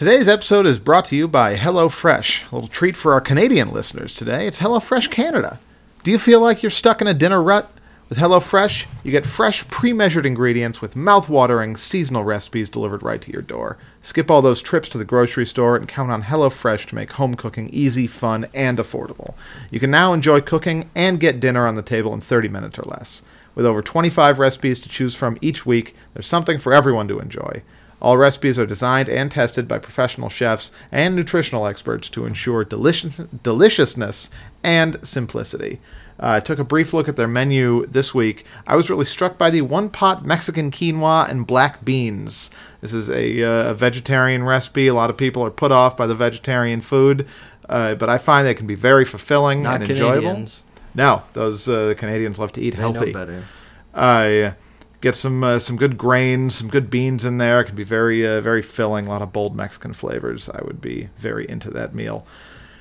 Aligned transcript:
Today's 0.00 0.28
episode 0.28 0.64
is 0.64 0.78
brought 0.78 1.04
to 1.06 1.14
you 1.14 1.28
by 1.28 1.58
HelloFresh. 1.58 2.50
A 2.50 2.54
little 2.54 2.70
treat 2.70 2.96
for 2.96 3.12
our 3.12 3.20
Canadian 3.20 3.68
listeners 3.68 4.14
today. 4.14 4.46
It's 4.46 4.60
HelloFresh 4.60 5.10
Canada. 5.10 5.60
Do 6.04 6.10
you 6.10 6.18
feel 6.18 6.40
like 6.40 6.62
you're 6.62 6.70
stuck 6.70 7.02
in 7.02 7.06
a 7.06 7.12
dinner 7.12 7.42
rut? 7.42 7.70
With 8.08 8.16
HelloFresh, 8.16 8.86
you 9.04 9.10
get 9.10 9.26
fresh, 9.26 9.68
pre 9.68 9.92
measured 9.92 10.24
ingredients 10.24 10.80
with 10.80 10.96
mouth-watering, 10.96 11.76
seasonal 11.76 12.24
recipes 12.24 12.70
delivered 12.70 13.02
right 13.02 13.20
to 13.20 13.30
your 13.30 13.42
door. 13.42 13.76
Skip 14.00 14.30
all 14.30 14.40
those 14.40 14.62
trips 14.62 14.88
to 14.88 14.96
the 14.96 15.04
grocery 15.04 15.44
store 15.44 15.76
and 15.76 15.86
count 15.86 16.10
on 16.10 16.22
HelloFresh 16.22 16.86
to 16.86 16.94
make 16.94 17.12
home 17.12 17.34
cooking 17.34 17.68
easy, 17.68 18.06
fun, 18.06 18.46
and 18.54 18.78
affordable. 18.78 19.34
You 19.70 19.80
can 19.80 19.90
now 19.90 20.14
enjoy 20.14 20.40
cooking 20.40 20.88
and 20.94 21.20
get 21.20 21.40
dinner 21.40 21.66
on 21.66 21.74
the 21.74 21.82
table 21.82 22.14
in 22.14 22.22
30 22.22 22.48
minutes 22.48 22.78
or 22.78 22.84
less. 22.84 23.22
With 23.54 23.66
over 23.66 23.82
25 23.82 24.38
recipes 24.38 24.78
to 24.78 24.88
choose 24.88 25.14
from 25.14 25.36
each 25.42 25.66
week, 25.66 25.94
there's 26.14 26.26
something 26.26 26.58
for 26.58 26.72
everyone 26.72 27.06
to 27.08 27.20
enjoy. 27.20 27.62
All 28.00 28.16
recipes 28.16 28.58
are 28.58 28.66
designed 28.66 29.08
and 29.08 29.30
tested 29.30 29.68
by 29.68 29.78
professional 29.78 30.28
chefs 30.28 30.72
and 30.90 31.14
nutritional 31.14 31.66
experts 31.66 32.08
to 32.10 32.26
ensure 32.26 32.64
delicious, 32.64 33.18
deliciousness 33.42 34.30
and 34.62 34.98
simplicity. 35.06 35.80
Uh, 36.18 36.32
I 36.36 36.40
took 36.40 36.58
a 36.58 36.64
brief 36.64 36.92
look 36.92 37.08
at 37.08 37.16
their 37.16 37.28
menu 37.28 37.86
this 37.86 38.14
week. 38.14 38.44
I 38.66 38.76
was 38.76 38.90
really 38.90 39.06
struck 39.06 39.38
by 39.38 39.48
the 39.48 39.62
one 39.62 39.88
pot 39.88 40.24
Mexican 40.24 40.70
quinoa 40.70 41.28
and 41.30 41.46
black 41.46 41.84
beans. 41.84 42.50
This 42.82 42.92
is 42.92 43.08
a, 43.08 43.42
uh, 43.42 43.70
a 43.70 43.74
vegetarian 43.74 44.42
recipe. 44.44 44.86
A 44.86 44.94
lot 44.94 45.08
of 45.10 45.16
people 45.16 45.42
are 45.44 45.50
put 45.50 45.72
off 45.72 45.96
by 45.96 46.06
the 46.06 46.14
vegetarian 46.14 46.82
food, 46.82 47.26
uh, 47.70 47.94
but 47.94 48.10
I 48.10 48.18
find 48.18 48.46
they 48.46 48.54
can 48.54 48.66
be 48.66 48.74
very 48.74 49.04
fulfilling 49.04 49.62
Not 49.62 49.80
and 49.80 49.90
enjoyable. 49.90 50.20
Canadians. 50.20 50.64
No, 50.94 51.22
those 51.32 51.68
uh, 51.68 51.94
Canadians 51.96 52.38
love 52.38 52.52
to 52.52 52.60
eat 52.60 52.76
They 52.76 52.82
know 52.82 52.92
healthy. 52.92 53.12
better. 53.12 53.44
Uh, 53.94 54.52
get 55.00 55.14
some 55.14 55.42
uh, 55.42 55.58
some 55.58 55.76
good 55.76 55.96
grains, 55.96 56.54
some 56.54 56.68
good 56.68 56.90
beans 56.90 57.24
in 57.24 57.38
there. 57.38 57.60
It 57.60 57.64
can 57.64 57.76
be 57.76 57.84
very 57.84 58.26
uh, 58.26 58.40
very 58.40 58.62
filling. 58.62 59.06
A 59.06 59.10
lot 59.10 59.22
of 59.22 59.32
bold 59.32 59.56
Mexican 59.56 59.92
flavors. 59.92 60.48
I 60.48 60.62
would 60.64 60.80
be 60.80 61.08
very 61.16 61.48
into 61.48 61.70
that 61.70 61.94
meal. 61.94 62.26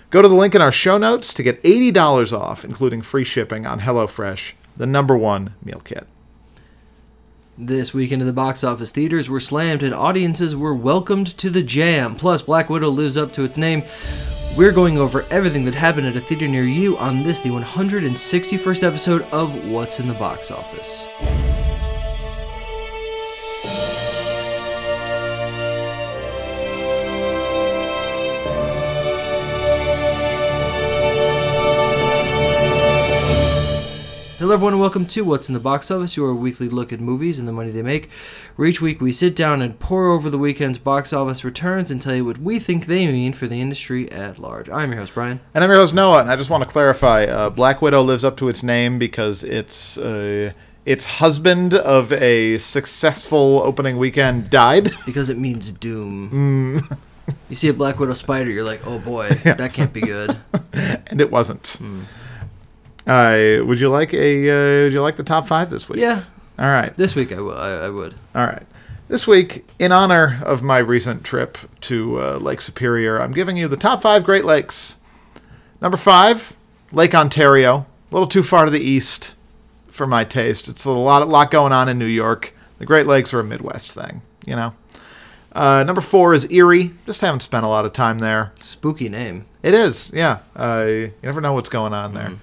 Go 0.09 0.21
to 0.21 0.27
the 0.27 0.35
link 0.35 0.55
in 0.55 0.61
our 0.61 0.71
show 0.71 0.97
notes 0.97 1.33
to 1.35 1.43
get 1.43 1.59
eighty 1.63 1.91
dollars 1.91 2.33
off, 2.33 2.65
including 2.65 3.01
free 3.01 3.23
shipping 3.23 3.65
on 3.65 3.81
HelloFresh, 3.81 4.53
the 4.77 4.87
number 4.87 5.17
one 5.17 5.53
meal 5.63 5.81
kit. 5.83 6.07
This 7.57 7.93
weekend 7.93 8.21
in 8.21 8.25
the 8.25 8.33
box 8.33 8.63
office, 8.63 8.89
theaters 8.89 9.27
were 9.27 9.41
slammed 9.41 9.83
and 9.83 9.93
audiences 9.93 10.55
were 10.55 10.73
welcomed 10.73 11.27
to 11.37 11.49
the 11.49 11.61
jam. 11.61 12.15
Plus, 12.15 12.41
Black 12.41 12.69
Widow 12.69 12.87
lives 12.87 13.17
up 13.17 13.33
to 13.33 13.43
its 13.43 13.57
name. 13.57 13.83
We're 14.55 14.71
going 14.71 14.97
over 14.97 15.25
everything 15.29 15.65
that 15.65 15.73
happened 15.73 16.07
at 16.07 16.15
a 16.15 16.21
theater 16.21 16.47
near 16.47 16.63
you 16.63 16.97
on 16.97 17.23
this, 17.23 17.41
the 17.41 17.49
161st 17.49 18.83
episode 18.83 19.21
of 19.33 19.69
What's 19.69 19.99
in 19.99 20.07
the 20.07 20.13
Box 20.13 20.51
Office. 20.51 21.07
Hello, 34.49 34.55
everyone, 34.55 34.73
and 34.73 34.81
welcome 34.81 35.05
to 35.05 35.21
What's 35.21 35.47
in 35.47 35.53
the 35.53 35.59
Box 35.59 35.91
Office, 35.91 36.17
your 36.17 36.33
weekly 36.33 36.69
look 36.69 36.91
at 36.91 36.99
movies 36.99 37.37
and 37.37 37.47
the 37.47 37.51
money 37.51 37.69
they 37.69 37.83
make. 37.83 38.09
Where 38.55 38.67
each 38.67 38.81
week 38.81 38.99
we 38.99 39.11
sit 39.11 39.35
down 39.35 39.61
and 39.61 39.77
pore 39.77 40.07
over 40.07 40.27
the 40.27 40.39
weekend's 40.39 40.79
box 40.79 41.13
office 41.13 41.43
returns 41.43 41.91
and 41.91 42.01
tell 42.01 42.15
you 42.15 42.25
what 42.25 42.39
we 42.39 42.57
think 42.57 42.87
they 42.87 43.05
mean 43.05 43.31
for 43.31 43.45
the 43.45 43.61
industry 43.61 44.11
at 44.11 44.39
large. 44.39 44.67
I'm 44.67 44.91
your 44.91 45.01
host, 45.01 45.13
Brian. 45.13 45.39
And 45.53 45.63
I'm 45.63 45.69
your 45.69 45.77
host 45.77 45.93
Noah, 45.93 46.21
and 46.21 46.31
I 46.31 46.35
just 46.35 46.49
want 46.49 46.63
to 46.63 46.69
clarify: 46.69 47.25
uh, 47.25 47.51
Black 47.51 47.79
Widow 47.83 48.01
lives 48.01 48.25
up 48.25 48.37
to 48.37 48.49
its 48.49 48.63
name 48.63 48.97
because 48.97 49.43
it's 49.43 49.99
uh, 49.99 50.53
its 50.83 51.05
husband 51.05 51.75
of 51.75 52.11
a 52.11 52.57
successful 52.57 53.61
opening 53.63 53.99
weekend 53.99 54.49
died. 54.49 54.89
Because 55.05 55.29
it 55.29 55.37
means 55.37 55.71
doom. 55.71 56.87
You 57.49 57.55
see 57.55 57.67
a 57.67 57.73
Black 57.73 57.99
Widow 57.99 58.15
spider, 58.15 58.49
you're 58.49 58.63
like, 58.63 58.81
oh 58.87 58.97
boy, 58.97 59.29
that 59.43 59.73
can't 59.75 59.93
be 59.93 60.01
good. 60.01 60.35
and 60.73 61.21
it 61.21 61.29
wasn't. 61.29 61.77
Uh, 63.09 63.65
would 63.65 63.79
you 63.79 63.89
like 63.89 64.13
a? 64.13 64.49
Uh, 64.49 64.83
would 64.85 64.93
you 64.93 65.01
like 65.01 65.15
the 65.17 65.23
top 65.23 65.47
five 65.47 65.69
this 65.69 65.89
week? 65.89 65.99
Yeah, 65.99 66.23
All 66.59 66.67
right. 66.67 66.95
this 66.95 67.15
week 67.15 67.31
I 67.31 67.41
will. 67.41 67.57
I, 67.57 67.69
I 67.71 67.89
would. 67.89 68.13
All 68.35 68.45
right. 68.45 68.63
This 69.07 69.25
week, 69.25 69.65
in 69.79 69.91
honor 69.91 70.39
of 70.45 70.61
my 70.61 70.77
recent 70.77 71.23
trip 71.23 71.57
to 71.81 72.21
uh, 72.21 72.37
Lake 72.37 72.61
Superior, 72.61 73.19
I'm 73.19 73.31
giving 73.31 73.57
you 73.57 73.67
the 73.67 73.77
top 73.77 74.03
five 74.03 74.23
Great 74.23 74.45
Lakes. 74.45 74.97
Number 75.81 75.97
five, 75.97 76.55
Lake 76.91 77.15
Ontario. 77.15 77.87
A 78.11 78.13
little 78.15 78.27
too 78.27 78.43
far 78.43 78.65
to 78.65 78.71
the 78.71 78.79
east 78.79 79.33
for 79.87 80.05
my 80.05 80.23
taste. 80.23 80.69
It's 80.69 80.85
a 80.85 80.91
lot, 80.91 81.27
lot 81.27 81.49
going 81.49 81.73
on 81.73 81.89
in 81.89 81.97
New 81.97 82.05
York. 82.05 82.53
The 82.77 82.85
Great 82.85 83.07
Lakes 83.07 83.33
are 83.33 83.39
a 83.39 83.43
Midwest 83.43 83.91
thing, 83.91 84.21
you 84.45 84.55
know. 84.55 84.73
Uh, 85.51 85.83
number 85.83 86.01
four 86.01 86.35
is 86.35 86.49
Erie. 86.51 86.91
Just 87.07 87.21
haven't 87.21 87.39
spent 87.39 87.65
a 87.65 87.69
lot 87.69 87.85
of 87.85 87.93
time 87.93 88.19
there. 88.19 88.51
Spooky 88.59 89.09
name. 89.09 89.45
It 89.63 89.73
is, 89.73 90.11
yeah. 90.13 90.39
Uh, 90.55 90.85
you 90.87 91.13
never 91.23 91.41
know 91.41 91.53
what's 91.53 91.69
going 91.69 91.93
on 91.93 92.13
there. 92.13 92.33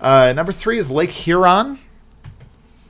Uh, 0.00 0.32
number 0.34 0.52
three 0.52 0.78
is 0.78 0.90
Lake 0.90 1.10
Huron. 1.10 1.78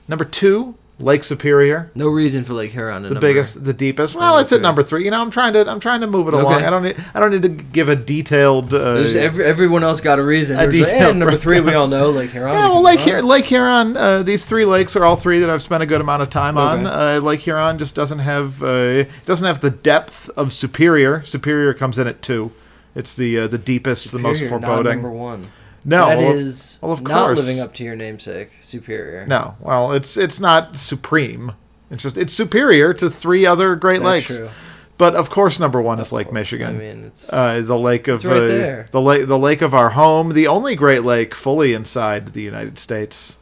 Number 0.08 0.24
two, 0.24 0.74
Lake 0.98 1.24
Superior. 1.24 1.90
No 1.94 2.08
reason 2.08 2.42
for 2.42 2.54
Lake 2.54 2.70
Huron. 2.72 3.02
the 3.02 3.20
biggest, 3.20 3.62
the 3.64 3.72
deepest. 3.74 4.14
Well, 4.14 4.38
it's 4.38 4.50
at 4.52 4.56
Okay. 4.56 4.62
number 4.62 4.82
three. 4.82 5.04
You 5.04 5.10
know, 5.10 5.20
I'm 5.20 5.30
trying 5.30 5.52
to, 5.52 5.68
I'm 5.68 5.80
trying 5.80 6.00
to 6.00 6.06
move 6.06 6.28
it 6.28 6.34
along. 6.34 6.54
Okay. 6.54 6.64
I 6.64 6.70
don't 6.70 6.82
need, 6.84 6.96
I 7.14 7.20
don't 7.20 7.30
need 7.32 7.42
to 7.42 7.48
give 7.48 7.88
a 7.88 7.96
detailed. 7.96 8.72
Uh, 8.72 8.94
every, 9.16 9.44
everyone 9.44 9.82
else 9.84 10.00
got 10.00 10.18
a 10.18 10.22
reason. 10.22 10.58
A 10.58 10.66
like, 10.66 10.74
and 10.92 11.18
number 11.18 11.36
three, 11.36 11.60
we 11.60 11.74
all 11.74 11.86
know 11.88 12.10
Lake 12.10 12.30
Huron. 12.30 12.54
yeah, 12.54 12.68
well, 12.68 12.82
Lake. 12.82 13.00
Hur- 13.00 13.20
Lake 13.22 13.46
Huron. 13.46 13.96
Uh, 13.96 14.22
these 14.22 14.46
three 14.46 14.64
lakes 14.64 14.96
are 14.96 15.04
all 15.04 15.16
three 15.16 15.38
that 15.40 15.50
I've 15.50 15.62
spent 15.62 15.82
a 15.82 15.86
good 15.86 16.00
amount 16.00 16.22
of 16.22 16.30
time 16.30 16.56
on. 16.56 16.86
Uh, 16.86 17.20
Lake 17.22 17.40
Huron 17.40 17.78
just 17.78 17.94
doesn't 17.94 18.20
have, 18.20 18.62
uh, 18.62 19.04
doesn't 19.24 19.46
have 19.46 19.60
the 19.60 19.70
depth 19.70 20.30
of 20.36 20.52
Superior. 20.52 21.24
Superior 21.24 21.74
comes 21.74 21.98
in 21.98 22.06
at 22.06 22.22
two. 22.22 22.52
It's 22.94 23.14
the 23.14 23.40
uh, 23.40 23.46
the 23.48 23.58
deepest, 23.58 24.10
the 24.12 24.18
most 24.18 24.42
foreboding. 24.48 24.92
number 25.02 25.10
one. 25.10 25.48
No, 25.88 26.08
that 26.08 26.18
well, 26.18 26.30
of- 26.32 26.36
is 26.36 26.78
well, 26.82 26.92
of 26.92 27.02
not 27.02 27.26
course. 27.26 27.38
living 27.38 27.60
up 27.60 27.72
to 27.74 27.84
your 27.84 27.94
namesake, 27.96 28.50
Superior. 28.60 29.24
No, 29.26 29.54
well, 29.60 29.92
it's 29.92 30.16
it's 30.16 30.40
not 30.40 30.76
supreme. 30.76 31.52
It's 31.90 32.02
just 32.02 32.18
it's 32.18 32.32
superior 32.32 32.92
to 32.94 33.08
three 33.08 33.46
other 33.46 33.76
Great 33.76 34.02
Lakes. 34.02 34.28
That's 34.28 34.40
Lakes. 34.40 34.52
true. 34.54 34.62
But 34.98 35.14
of 35.14 35.30
course, 35.30 35.60
number 35.60 35.80
one 35.80 36.00
is 36.00 36.10
Lake 36.10 36.26
course. 36.28 36.34
Michigan. 36.34 36.74
I 36.76 36.78
mean, 36.78 37.04
it's 37.04 37.32
uh, 37.32 37.60
the 37.62 37.78
lake 37.78 38.08
of 38.08 38.24
right 38.24 38.36
uh, 38.36 38.82
the 38.90 39.00
lake, 39.00 39.26
the 39.28 39.38
lake 39.38 39.62
of 39.62 39.74
our 39.74 39.90
home, 39.90 40.30
the 40.32 40.46
only 40.48 40.74
Great 40.74 41.04
Lake 41.04 41.34
fully 41.34 41.72
inside 41.74 42.32
the 42.32 42.42
United 42.42 42.78
States, 42.78 43.38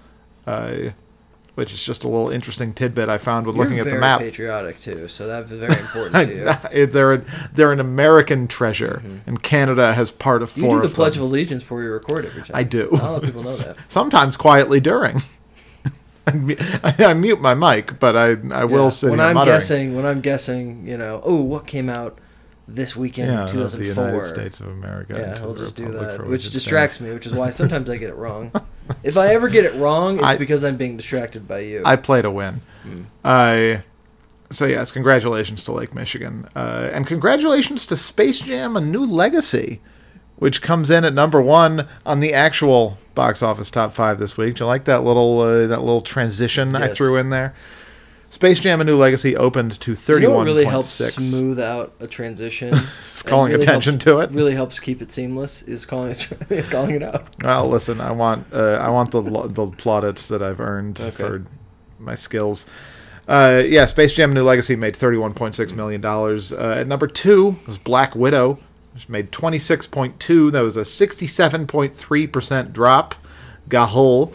uh, 0.46 0.90
which 1.54 1.72
is 1.72 1.84
just 1.84 2.02
a 2.04 2.08
little 2.08 2.30
interesting 2.30 2.74
tidbit 2.74 3.08
I 3.08 3.18
found 3.18 3.46
when 3.46 3.54
you're 3.56 3.64
looking 3.64 3.78
at 3.80 3.88
the 3.88 3.98
map. 3.98 4.20
patriotic 4.20 4.80
too, 4.80 5.06
so 5.08 5.26
that's 5.26 5.50
very 5.50 5.78
important 5.80 6.28
to 6.28 6.68
you. 6.74 6.86
They're 6.86 7.12
a, 7.14 7.24
they're 7.52 7.72
an 7.72 7.80
American 7.80 8.48
treasure, 8.48 9.02
and 9.26 9.42
Canada 9.42 9.94
has 9.94 10.10
part 10.10 10.42
of 10.42 10.50
Mm-hmm. 10.52 10.62
You 10.64 10.70
do 10.70 10.78
the 10.80 10.84
of 10.86 10.94
Pledge 10.94 11.14
them. 11.14 11.22
of 11.24 11.30
Allegiance 11.30 11.62
before 11.62 11.82
you 11.82 11.90
record 11.90 12.24
every 12.26 12.42
time. 12.42 12.56
I 12.56 12.62
do. 12.64 12.88
Not 12.92 13.00
a 13.00 13.04
lot 13.04 13.14
of 13.22 13.22
people 13.24 13.42
know 13.44 13.56
that. 13.56 13.76
Sometimes 13.88 14.36
quietly 14.36 14.80
during. 14.80 15.22
I, 16.26 16.94
I 17.00 17.12
mute 17.14 17.40
my 17.40 17.54
mic, 17.54 17.98
but 18.00 18.16
I 18.16 18.36
I 18.50 18.64
will 18.64 18.84
Yeah. 18.84 18.88
sit 18.88 19.10
when 19.10 19.20
I'm 19.20 19.34
muttering. 19.34 19.56
guessing, 19.56 19.94
when 19.94 20.06
I'm 20.06 20.20
guessing, 20.22 20.86
you 20.88 20.96
know, 20.96 21.20
oh, 21.22 21.42
what 21.42 21.66
came 21.66 21.90
out 21.90 22.18
this 22.66 22.96
weekend 22.96 23.28
yeah, 23.28 23.50
in 23.50 23.60
of 23.60 23.72
the 23.72 23.84
United 23.84 24.26
States 24.26 24.60
of 24.60 24.68
America. 24.68 25.14
Yeah, 25.18 25.44
I'll 25.44 25.54
just 25.54 25.76
do 25.76 25.90
that, 25.92 26.26
which 26.26 26.50
distracts 26.50 27.00
me, 27.00 27.12
which 27.12 27.26
is 27.26 27.34
why 27.34 27.50
sometimes 27.50 27.90
I 27.90 27.96
get 27.96 28.10
it 28.10 28.16
wrong. 28.16 28.52
if 29.02 29.16
I 29.16 29.28
ever 29.28 29.48
get 29.48 29.64
it 29.64 29.74
wrong, 29.74 30.16
it's 30.16 30.24
I- 30.24 30.36
because 30.36 30.64
I'm 30.64 30.76
being 30.76 30.96
distracted 30.96 31.46
by 31.46 31.60
you. 31.60 31.82
I 31.84 31.96
play 31.96 32.22
to 32.22 32.30
win. 32.30 32.62
Mm. 32.84 33.04
I. 33.24 33.82
So 34.50 34.66
yes, 34.66 34.92
congratulations 34.92 35.64
to 35.64 35.72
Lake 35.72 35.94
Michigan, 35.94 36.46
uh, 36.54 36.90
and 36.92 37.06
congratulations 37.06 37.86
to 37.86 37.96
Space 37.96 38.40
Jam: 38.40 38.76
A 38.76 38.80
New 38.80 39.04
Legacy, 39.04 39.80
which 40.36 40.62
comes 40.62 40.90
in 40.90 41.04
at 41.04 41.12
number 41.12 41.42
one 41.42 41.88
on 42.06 42.20
the 42.20 42.32
actual 42.32 42.98
box 43.14 43.42
office 43.42 43.70
top 43.70 43.94
five 43.94 44.18
this 44.18 44.36
week. 44.36 44.56
Do 44.56 44.64
you 44.64 44.68
like 44.68 44.84
that 44.84 45.02
little 45.02 45.40
uh, 45.40 45.66
that 45.66 45.80
little 45.80 46.02
transition 46.02 46.76
I 46.76 46.88
threw 46.88 47.16
in 47.16 47.30
there? 47.30 47.54
Space 48.34 48.58
Jam: 48.58 48.80
A 48.80 48.84
New 48.84 48.96
Legacy 48.96 49.36
opened 49.36 49.78
to 49.80 49.92
you 49.92 50.18
know 50.20 50.42
really 50.42 50.64
helps 50.64 50.88
smooth 50.88 51.60
out 51.60 51.92
a 52.00 52.08
transition? 52.08 52.74
It's 53.12 53.22
calling 53.22 53.52
really 53.52 53.62
attention 53.62 53.92
helps- 53.92 54.04
to 54.06 54.18
it. 54.18 54.30
Really 54.32 54.54
helps 54.54 54.80
keep 54.80 55.00
it 55.00 55.12
seamless. 55.12 55.62
Is 55.62 55.86
calling 55.86 56.10
it 56.10 56.64
calling 56.70 56.90
it 56.96 57.02
out. 57.04 57.28
Well, 57.44 57.68
listen, 57.68 58.00
I 58.00 58.10
want 58.10 58.52
uh, 58.52 58.78
I 58.82 58.90
want 58.90 59.12
the 59.12 59.22
the 59.22 59.68
plaudits 59.68 60.26
that 60.26 60.42
I've 60.42 60.58
earned 60.58 61.00
Okay. 61.00 61.10
for 61.10 61.44
my 62.00 62.16
skills. 62.16 62.66
Uh, 63.28 63.62
yeah, 63.64 63.86
Space 63.86 64.12
Jam: 64.14 64.30
and 64.30 64.34
New 64.34 64.42
Legacy 64.42 64.74
made 64.74 64.96
thirty 64.96 65.16
one 65.16 65.32
point 65.32 65.54
six 65.54 65.70
million 65.72 66.00
dollars. 66.00 66.52
Uh, 66.52 66.78
at 66.80 66.88
number 66.88 67.06
two 67.06 67.54
was 67.68 67.78
Black 67.78 68.16
Widow, 68.16 68.58
which 68.94 69.08
made 69.08 69.30
twenty 69.30 69.60
six 69.60 69.86
point 69.86 70.18
two. 70.18 70.50
That 70.50 70.62
was 70.62 70.76
a 70.76 70.84
sixty 70.84 71.28
seven 71.28 71.68
point 71.68 71.94
three 71.94 72.26
percent 72.26 72.72
drop. 72.72 73.14
Gahul. 73.68 74.34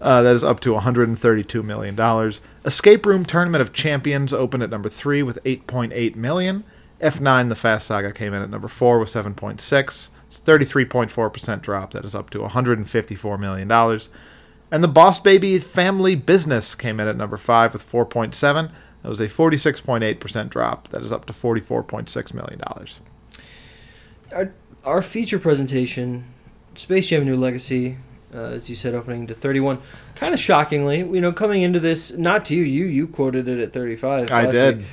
Uh, 0.00 0.22
that 0.22 0.34
is 0.34 0.44
up 0.44 0.60
to 0.60 0.72
132 0.74 1.62
million 1.62 1.94
dollars. 1.94 2.40
Escape 2.64 3.04
Room 3.04 3.24
Tournament 3.24 3.62
of 3.62 3.72
Champions 3.72 4.32
opened 4.32 4.62
at 4.62 4.70
number 4.70 4.88
three 4.88 5.22
with 5.22 5.42
8.8 5.44 6.14
million. 6.14 6.64
F9 7.00 7.48
The 7.48 7.54
Fast 7.54 7.86
Saga 7.86 8.12
came 8.12 8.32
in 8.32 8.42
at 8.42 8.50
number 8.50 8.68
four 8.68 8.98
with 8.98 9.08
7.6. 9.08 10.10
It's 10.26 10.40
33.4 10.40 11.32
percent 11.32 11.62
drop. 11.62 11.92
That 11.92 12.04
is 12.04 12.14
up 12.14 12.30
to 12.30 12.40
154 12.40 13.38
million 13.38 13.68
dollars. 13.68 14.10
And 14.70 14.84
the 14.84 14.88
Boss 14.88 15.18
Baby 15.18 15.58
Family 15.58 16.14
Business 16.14 16.74
came 16.74 17.00
in 17.00 17.08
at 17.08 17.16
number 17.16 17.38
five 17.38 17.72
with 17.72 17.90
4.7. 17.90 18.70
That 19.02 19.08
was 19.08 19.20
a 19.20 19.26
46.8% 19.26 20.50
drop. 20.50 20.88
That 20.88 21.02
is 21.02 21.10
up 21.12 21.24
to 21.26 21.32
$44.6 21.32 22.34
million. 22.34 22.60
Our, 24.34 24.52
our 24.84 25.00
feature 25.00 25.38
presentation, 25.38 26.24
Space 26.74 27.08
Jam: 27.08 27.24
New 27.24 27.36
Legacy, 27.36 27.96
uh, 28.34 28.38
as 28.38 28.68
you 28.70 28.76
said, 28.76 28.94
opening 28.94 29.26
to 29.26 29.34
31. 29.34 29.78
Kind 30.14 30.34
of 30.34 30.40
shockingly, 30.40 30.98
you 30.98 31.20
know, 31.20 31.32
coming 31.32 31.62
into 31.62 31.80
this, 31.80 32.12
not 32.12 32.44
to 32.46 32.54
you, 32.56 32.62
you 32.62 32.84
you 32.84 33.06
quoted 33.06 33.48
it 33.48 33.58
at 33.60 33.72
35. 33.72 34.30
I 34.30 34.44
last 34.44 34.52
did. 34.54 34.76
week. 34.78 34.86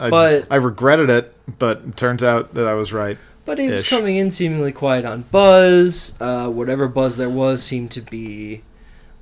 I, 0.00 0.10
But- 0.10 0.46
I 0.50 0.56
regretted 0.56 1.10
it, 1.10 1.34
but 1.58 1.82
it 1.88 1.96
turns 1.96 2.22
out 2.22 2.54
that 2.54 2.66
I 2.66 2.74
was 2.74 2.92
right. 2.92 3.18
But 3.44 3.58
it 3.58 3.70
was 3.70 3.88
coming 3.88 4.16
in 4.16 4.30
seemingly 4.30 4.72
quiet 4.72 5.04
on 5.06 5.22
buzz. 5.30 6.12
Uh, 6.20 6.48
whatever 6.50 6.86
buzz 6.86 7.16
there 7.16 7.30
was 7.30 7.62
seemed 7.62 7.90
to 7.92 8.02
be 8.02 8.62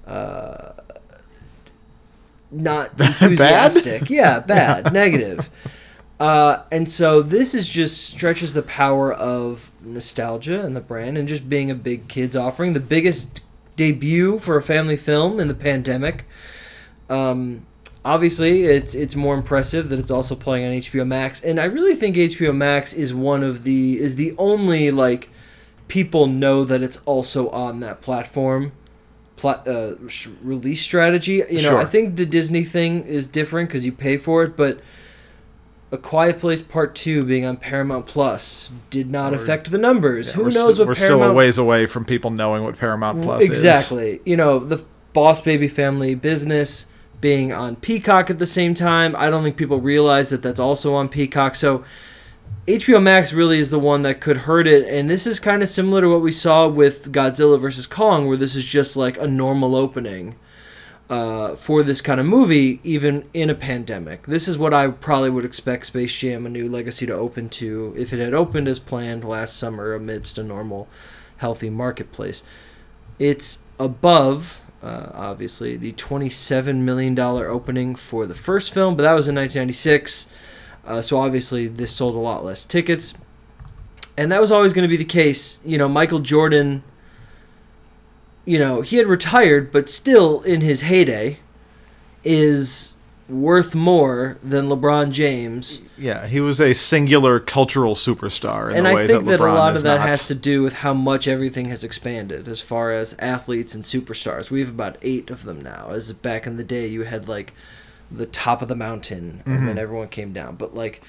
uh, 0.07 0.73
not 2.51 2.91
enthusiastic. 3.01 4.11
yeah, 4.11 4.41
bad, 4.41 4.93
negative. 4.93 5.49
Uh, 6.19 6.63
and 6.73 6.89
so 6.89 7.21
this 7.23 7.55
is 7.55 7.69
just 7.69 8.03
stretches 8.09 8.55
the 8.55 8.63
power 8.63 9.13
of 9.13 9.71
nostalgia 9.83 10.61
and 10.65 10.75
the 10.75 10.81
brand 10.81 11.19
and 11.19 11.29
just 11.29 11.49
being 11.49 11.71
a 11.71 11.75
big 11.75 12.09
kids 12.09 12.35
offering. 12.35 12.73
The 12.73 12.81
biggest 12.81 13.43
debut 13.77 14.39
for 14.39 14.57
a 14.57 14.63
family 14.63 14.97
film 14.97 15.39
in 15.39 15.49
the 15.49 15.55
pandemic. 15.55 16.27
Um, 17.09 17.67
obviously, 18.05 18.65
it's 18.65 18.95
it's 18.95 19.15
more 19.15 19.35
impressive 19.35 19.89
that 19.91 19.99
it's 19.99 20.11
also 20.11 20.35
playing 20.35 20.65
on 20.67 20.73
HBO 20.73 21.07
Max, 21.07 21.41
and 21.41 21.61
I 21.61 21.65
really 21.65 21.95
think 21.95 22.17
HBO 22.17 22.55
Max 22.55 22.93
is 22.93 23.15
one 23.15 23.43
of 23.43 23.65
the 23.65 23.99
is 24.01 24.17
the 24.17 24.35
only 24.39 24.91
like 24.91 25.29
people 25.89 26.27
know 26.27 26.65
that 26.65 26.83
it's 26.83 27.01
also 27.05 27.49
on 27.51 27.81
that 27.81 28.01
platform. 28.01 28.73
Pla- 29.37 29.63
uh, 29.67 29.97
sh- 30.09 30.29
release 30.43 30.81
strategy. 30.81 31.43
You 31.51 31.61
know, 31.63 31.71
Sure. 31.71 31.79
I 31.79 31.85
think 31.85 32.17
the 32.17 32.25
Disney 32.25 32.65
thing 32.65 33.05
is 33.05 33.29
different 33.29 33.69
because 33.69 33.85
you 33.85 33.93
pay 33.93 34.17
for 34.17 34.43
it, 34.43 34.57
but 34.57 34.81
A 35.93 35.99
Quiet 35.99 36.39
Place 36.39 36.63
Part 36.63 36.95
Two 36.97 37.25
being 37.25 37.45
on 37.45 37.57
Paramount 37.59 38.07
Plus 38.07 38.71
did 38.91 39.09
not 39.11 39.33
affect 39.33 39.71
the 39.71 39.79
numbers. 39.79 40.29
Yeah, 40.29 40.35
Who 40.35 40.51
knows 40.51 40.75
sti- 40.75 40.83
what 40.83 40.89
We're 40.89 40.95
Paramount 40.95 41.21
still 41.21 41.23
a 41.23 41.33
ways 41.35 41.59
away 41.59 41.87
from 41.87 42.05
people 42.05 42.31
knowing 42.31 42.65
what 42.65 42.77
Paramount 42.77 43.23
Plus 43.23 43.43
is. 43.45 43.49
exactly. 43.51 44.21
You 44.25 44.37
know, 44.37 44.59
the 44.59 44.85
Boss 45.13 45.41
Baby 45.41 45.69
Family 45.69 46.15
Business 46.17 46.87
being 47.21 47.53
on 47.53 47.77
Peacock 47.77 48.31
at 48.31 48.39
the 48.39 48.47
same 48.47 48.75
time. 48.75 49.15
I 49.17 49.31
don't 49.31 49.43
think 49.45 49.57
people 49.57 49.81
realize 49.81 50.31
that 50.31 50.43
that's 50.43 50.61
also 50.61 50.93
on 50.95 51.09
Peacock. 51.09 51.55
So 51.55 51.85
HBO 52.67 53.01
Max 53.01 53.33
really 53.33 53.59
is 53.61 53.71
the 53.71 53.79
one 53.79 54.03
that 54.03 54.21
could 54.21 54.39
hurt 54.39 54.67
it. 54.67 54.87
And 54.89 55.09
this 55.09 55.27
is 55.27 55.39
kind 55.39 55.63
of 55.63 55.69
similar 55.69 56.01
to 56.01 56.09
what 56.11 56.21
we 56.21 56.33
saw 56.33 56.67
with 56.67 57.13
Godzilla 57.13 57.61
vs. 57.61 57.87
Kong, 57.87 58.27
where 58.27 58.37
this 58.37 58.57
is 58.57 58.65
just 58.65 58.97
like 58.97 59.17
a 59.19 59.27
normal 59.29 59.77
opening. 59.77 60.35
Uh, 61.09 61.55
for 61.55 61.85
this 61.85 62.01
kind 62.01 62.19
of 62.19 62.27
movie, 62.27 62.81
even 62.83 63.25
in 63.33 63.49
a 63.49 63.55
pandemic, 63.55 64.27
this 64.27 64.49
is 64.49 64.59
what 64.59 64.75
I 64.75 64.89
probably 64.89 65.31
would 65.31 65.45
expect 65.45 65.87
Space 65.87 66.13
Jam: 66.13 66.47
A 66.47 66.49
New 66.49 66.69
Legacy 66.69 67.07
to 67.07 67.13
open 67.13 67.49
to 67.51 67.95
if 67.97 68.13
it 68.13 68.19
had 68.19 68.35
opened 68.35 68.67
as 68.67 68.81
planned 68.81 69.25
last 69.25 69.57
summer 69.57 69.95
amidst 69.95 70.37
a 70.37 70.43
normal, 70.43 70.89
healthy 71.37 71.71
marketplace. 71.71 72.43
It's 73.21 73.61
above, 73.79 74.61
uh, 74.83 75.11
obviously, 75.15 75.77
the 75.77 75.93
$27 75.93 76.79
million 76.79 77.19
opening 77.19 77.95
for 77.95 78.27
the 78.27 78.35
first 78.35 78.75
film, 78.75 78.97
but 78.97 79.03
that 79.05 79.15
was 79.15 79.29
in 79.29 79.35
1996. 79.37 80.27
Uh, 80.85 81.03
so 81.03 81.19
obviously, 81.19 81.67
this 81.67 81.93
sold 81.93 82.15
a 82.15 82.19
lot 82.19 82.45
less 82.45 82.65
tickets. 82.65 83.15
And 84.19 84.33
that 84.33 84.41
was 84.41 84.51
always 84.51 84.73
going 84.73 84.83
to 84.83 84.89
be 84.89 84.97
the 84.97 85.05
case. 85.05 85.61
You 85.65 85.79
know, 85.79 85.89
Michael 85.89 86.21
Jordan, 86.21 86.83
you 88.47 88.59
know, 88.59 88.81
he 88.81 88.97
had 88.97 89.07
retired, 89.07 89.71
but 89.71 89.91
still 89.91 90.41
in 90.43 90.63
his 90.63 90.81
heyday, 90.83 91.39
is 92.25 92.95
worth 93.29 93.75
more 93.75 94.39
than 94.43 94.67
LeBron 94.69 95.11
James. 95.11 95.83
Yeah, 95.99 96.27
he 96.29 96.39
was 96.41 96.61
a 96.61 96.73
singular 96.73 97.41
cultural 97.41 97.95
superstar 97.97 98.71
in 98.71 98.77
and 98.79 98.87
the 98.87 98.91
I 98.91 98.95
way 98.95 99.07
think 99.09 99.25
that 99.25 99.39
that, 99.39 99.41
a 99.41 99.53
lot 99.53 99.75
of 99.77 99.83
that 99.83 99.99
not. 99.99 100.07
has 100.09 100.29
to 100.29 100.35
do 100.35 100.63
with 100.63 100.75
how 100.75 100.95
much 100.95 101.27
everything 101.27 101.67
has 101.67 101.83
expanded 101.83 102.47
as 102.47 102.61
far 102.61 102.93
as 102.93 103.15
athletes 103.19 103.75
and 103.75 103.83
superstars. 103.85 104.49
We 104.51 104.61
have 104.61 104.69
about 104.69 104.97
eight 105.03 105.29
of 105.31 105.43
them 105.43 105.61
now. 105.61 105.89
As 105.91 106.13
back 106.13 106.47
in 106.47 106.57
the 106.57 106.63
day, 106.65 106.87
you 106.87 107.03
had 107.03 107.27
like 107.27 107.53
the 108.13 108.27
top 108.27 108.63
of 108.63 108.69
the 108.69 108.77
mountain, 108.77 109.43
and 109.45 109.67
then 109.67 109.75
Mhm. 109.75 109.81
everyone 109.81 110.09
came 110.09 110.33
down. 110.33 110.55
But 110.55 110.75
like, 110.77 111.03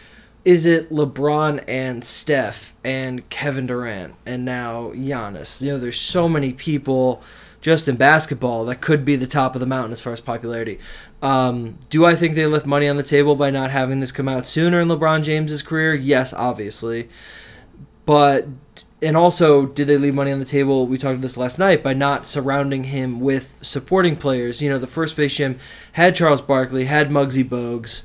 is 0.45 0.66
it 0.66 0.89
LeBron 0.89 1.63
and 1.68 2.04
Steph 2.04 2.74
and 2.84 3.30
Kevin 3.30 3.68
Durant 3.68 4.16
and 4.25 4.45
now 4.45 4.92
Giannis? 4.92 5.62
You 5.62 5.74
know, 5.74 5.78
there's 5.78 6.00
so 6.00 6.30
many 6.30 6.54
people 6.54 7.22
just 7.60 7.88
in 7.88 7.95
basketball 7.95 8.66
that 8.66 8.80
could 8.80 9.04
be 9.04 9.16
the 9.16 9.28
top 9.28 9.56
of 9.56 9.60
the 9.60 9.66
mountain 9.66 9.92
as 9.92 10.00
far 10.00 10.13
as 10.13 10.22
popularity. 10.22 10.80
Um, 11.22 11.78
do 11.89 12.06
I 12.06 12.16
think 12.16 12.36
they 12.36 12.45
left 12.45 12.66
money 12.66 12.88
on 12.88 12.98
the 12.98 13.04
table 13.04 13.36
by 13.36 13.50
not 13.50 13.72
having 13.72 14.00
this 14.00 14.12
come 14.12 14.30
out 14.30 14.45
sooner 14.45 14.80
in 14.80 14.88
LeBron 14.88 15.24
James's 15.24 15.62
career? 15.62 15.94
Yes, 15.94 16.34
obviously. 16.34 17.10
But 18.06 18.48
and 19.01 19.16
also, 19.16 19.68
did 19.68 19.88
they 19.88 19.98
leave 19.98 20.16
money 20.16 20.31
on 20.31 20.40
the 20.40 20.45
table? 20.45 20.88
We 20.88 20.98
talked 20.98 21.16
about 21.16 21.22
this 21.22 21.38
last 21.38 21.60
night 21.60 21.83
by 21.83 21.94
not 21.94 22.25
surrounding 22.25 22.86
him 22.86 23.19
with 23.19 23.60
supporting 23.62 24.16
players. 24.16 24.62
You 24.62 24.69
know, 24.69 24.80
the 24.80 24.88
first 24.88 25.13
Space 25.16 25.36
Jam 25.36 25.60
had 25.92 26.16
Charles 26.16 26.42
Barkley, 26.42 26.86
had 26.86 27.10
Muggsy 27.10 27.48
Bogues, 27.48 28.01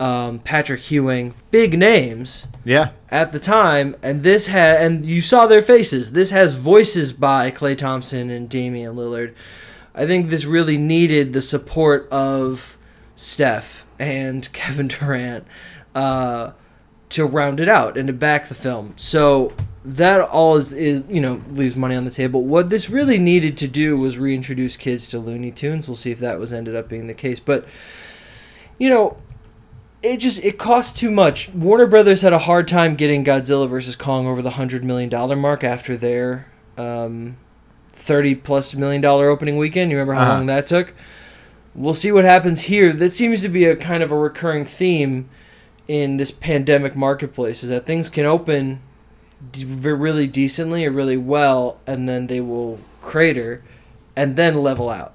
um, 0.00 0.40
Patrick 0.40 0.90
Ewing, 0.90 1.34
big 1.50 1.78
names 1.78 2.48
Yeah, 2.64 2.90
at 3.10 3.32
the 3.32 3.38
time, 3.38 3.96
and 4.02 4.22
this 4.22 4.46
had 4.46 4.80
and 4.80 5.04
you 5.04 5.20
saw 5.20 5.46
their 5.46 5.62
faces. 5.62 6.12
This 6.12 6.30
has 6.30 6.54
voices 6.54 7.12
by 7.12 7.50
Klay 7.50 7.76
Thompson 7.76 8.30
and 8.30 8.48
Damian 8.48 8.96
Lillard. 8.96 9.34
I 9.94 10.06
think 10.06 10.30
this 10.30 10.44
really 10.44 10.78
needed 10.78 11.32
the 11.32 11.42
support 11.42 12.08
of 12.10 12.76
Steph 13.14 13.86
and 13.98 14.50
Kevin 14.52 14.88
Durant 14.88 15.46
uh, 15.94 16.52
to 17.10 17.26
round 17.26 17.60
it 17.60 17.68
out 17.68 17.96
and 17.96 18.06
to 18.06 18.12
back 18.12 18.48
the 18.48 18.54
film. 18.54 18.94
So 18.96 19.52
that 19.84 20.20
all 20.20 20.56
is, 20.56 20.72
is 20.72 21.02
you 21.08 21.20
know 21.20 21.42
leaves 21.50 21.76
money 21.76 21.94
on 21.94 22.04
the 22.04 22.10
table. 22.10 22.42
What 22.42 22.70
this 22.70 22.88
really 22.88 23.18
needed 23.18 23.56
to 23.58 23.68
do 23.68 23.96
was 23.96 24.18
reintroduce 24.18 24.76
kids 24.76 25.06
to 25.08 25.18
Looney 25.18 25.50
Tunes. 25.50 25.88
We'll 25.88 25.96
see 25.96 26.10
if 26.10 26.18
that 26.20 26.38
was 26.38 26.52
ended 26.52 26.76
up 26.76 26.88
being 26.88 27.06
the 27.06 27.14
case, 27.14 27.40
but 27.40 27.66
you 28.78 28.88
know 28.88 29.16
it 30.02 30.18
just 30.18 30.42
it 30.44 30.58
costs 30.58 30.98
too 30.98 31.10
much. 31.10 31.48
Warner 31.50 31.86
Brothers 31.86 32.22
had 32.22 32.32
a 32.32 32.38
hard 32.40 32.66
time 32.68 32.94
getting 32.94 33.24
Godzilla 33.24 33.68
versus 33.68 33.96
Kong 33.96 34.26
over 34.26 34.42
the 34.42 34.50
hundred 34.50 34.84
million 34.84 35.08
dollar 35.08 35.36
mark 35.36 35.62
after 35.64 35.96
their 35.96 36.46
um, 36.76 37.36
thirty 37.88 38.34
plus 38.34 38.74
million 38.74 39.00
dollar 39.00 39.28
opening 39.28 39.56
weekend. 39.56 39.90
You 39.90 39.96
remember 39.98 40.14
how 40.14 40.22
Uh-huh. 40.22 40.32
long 40.38 40.46
that 40.46 40.66
took? 40.66 40.94
We'll 41.74 41.94
see 41.94 42.12
what 42.12 42.24
happens 42.24 42.62
here. 42.62 42.92
That 42.92 43.12
seems 43.12 43.40
to 43.42 43.48
be 43.48 43.64
a 43.64 43.76
kind 43.76 44.02
of 44.02 44.12
a 44.12 44.16
recurring 44.16 44.66
theme 44.66 45.28
in 45.88 46.16
this 46.16 46.30
pandemic 46.30 46.94
marketplace 46.94 47.62
is 47.62 47.70
that 47.70 47.86
things 47.86 48.10
can 48.10 48.24
open 48.26 48.80
d- 49.52 49.64
really 49.64 50.26
decently 50.26 50.84
or 50.86 50.90
really 50.90 51.16
well, 51.16 51.78
and 51.86 52.08
then 52.08 52.26
they 52.26 52.40
will 52.40 52.78
crater 53.00 53.62
and 54.14 54.36
then 54.36 54.56
level 54.62 54.90
out. 54.90 55.12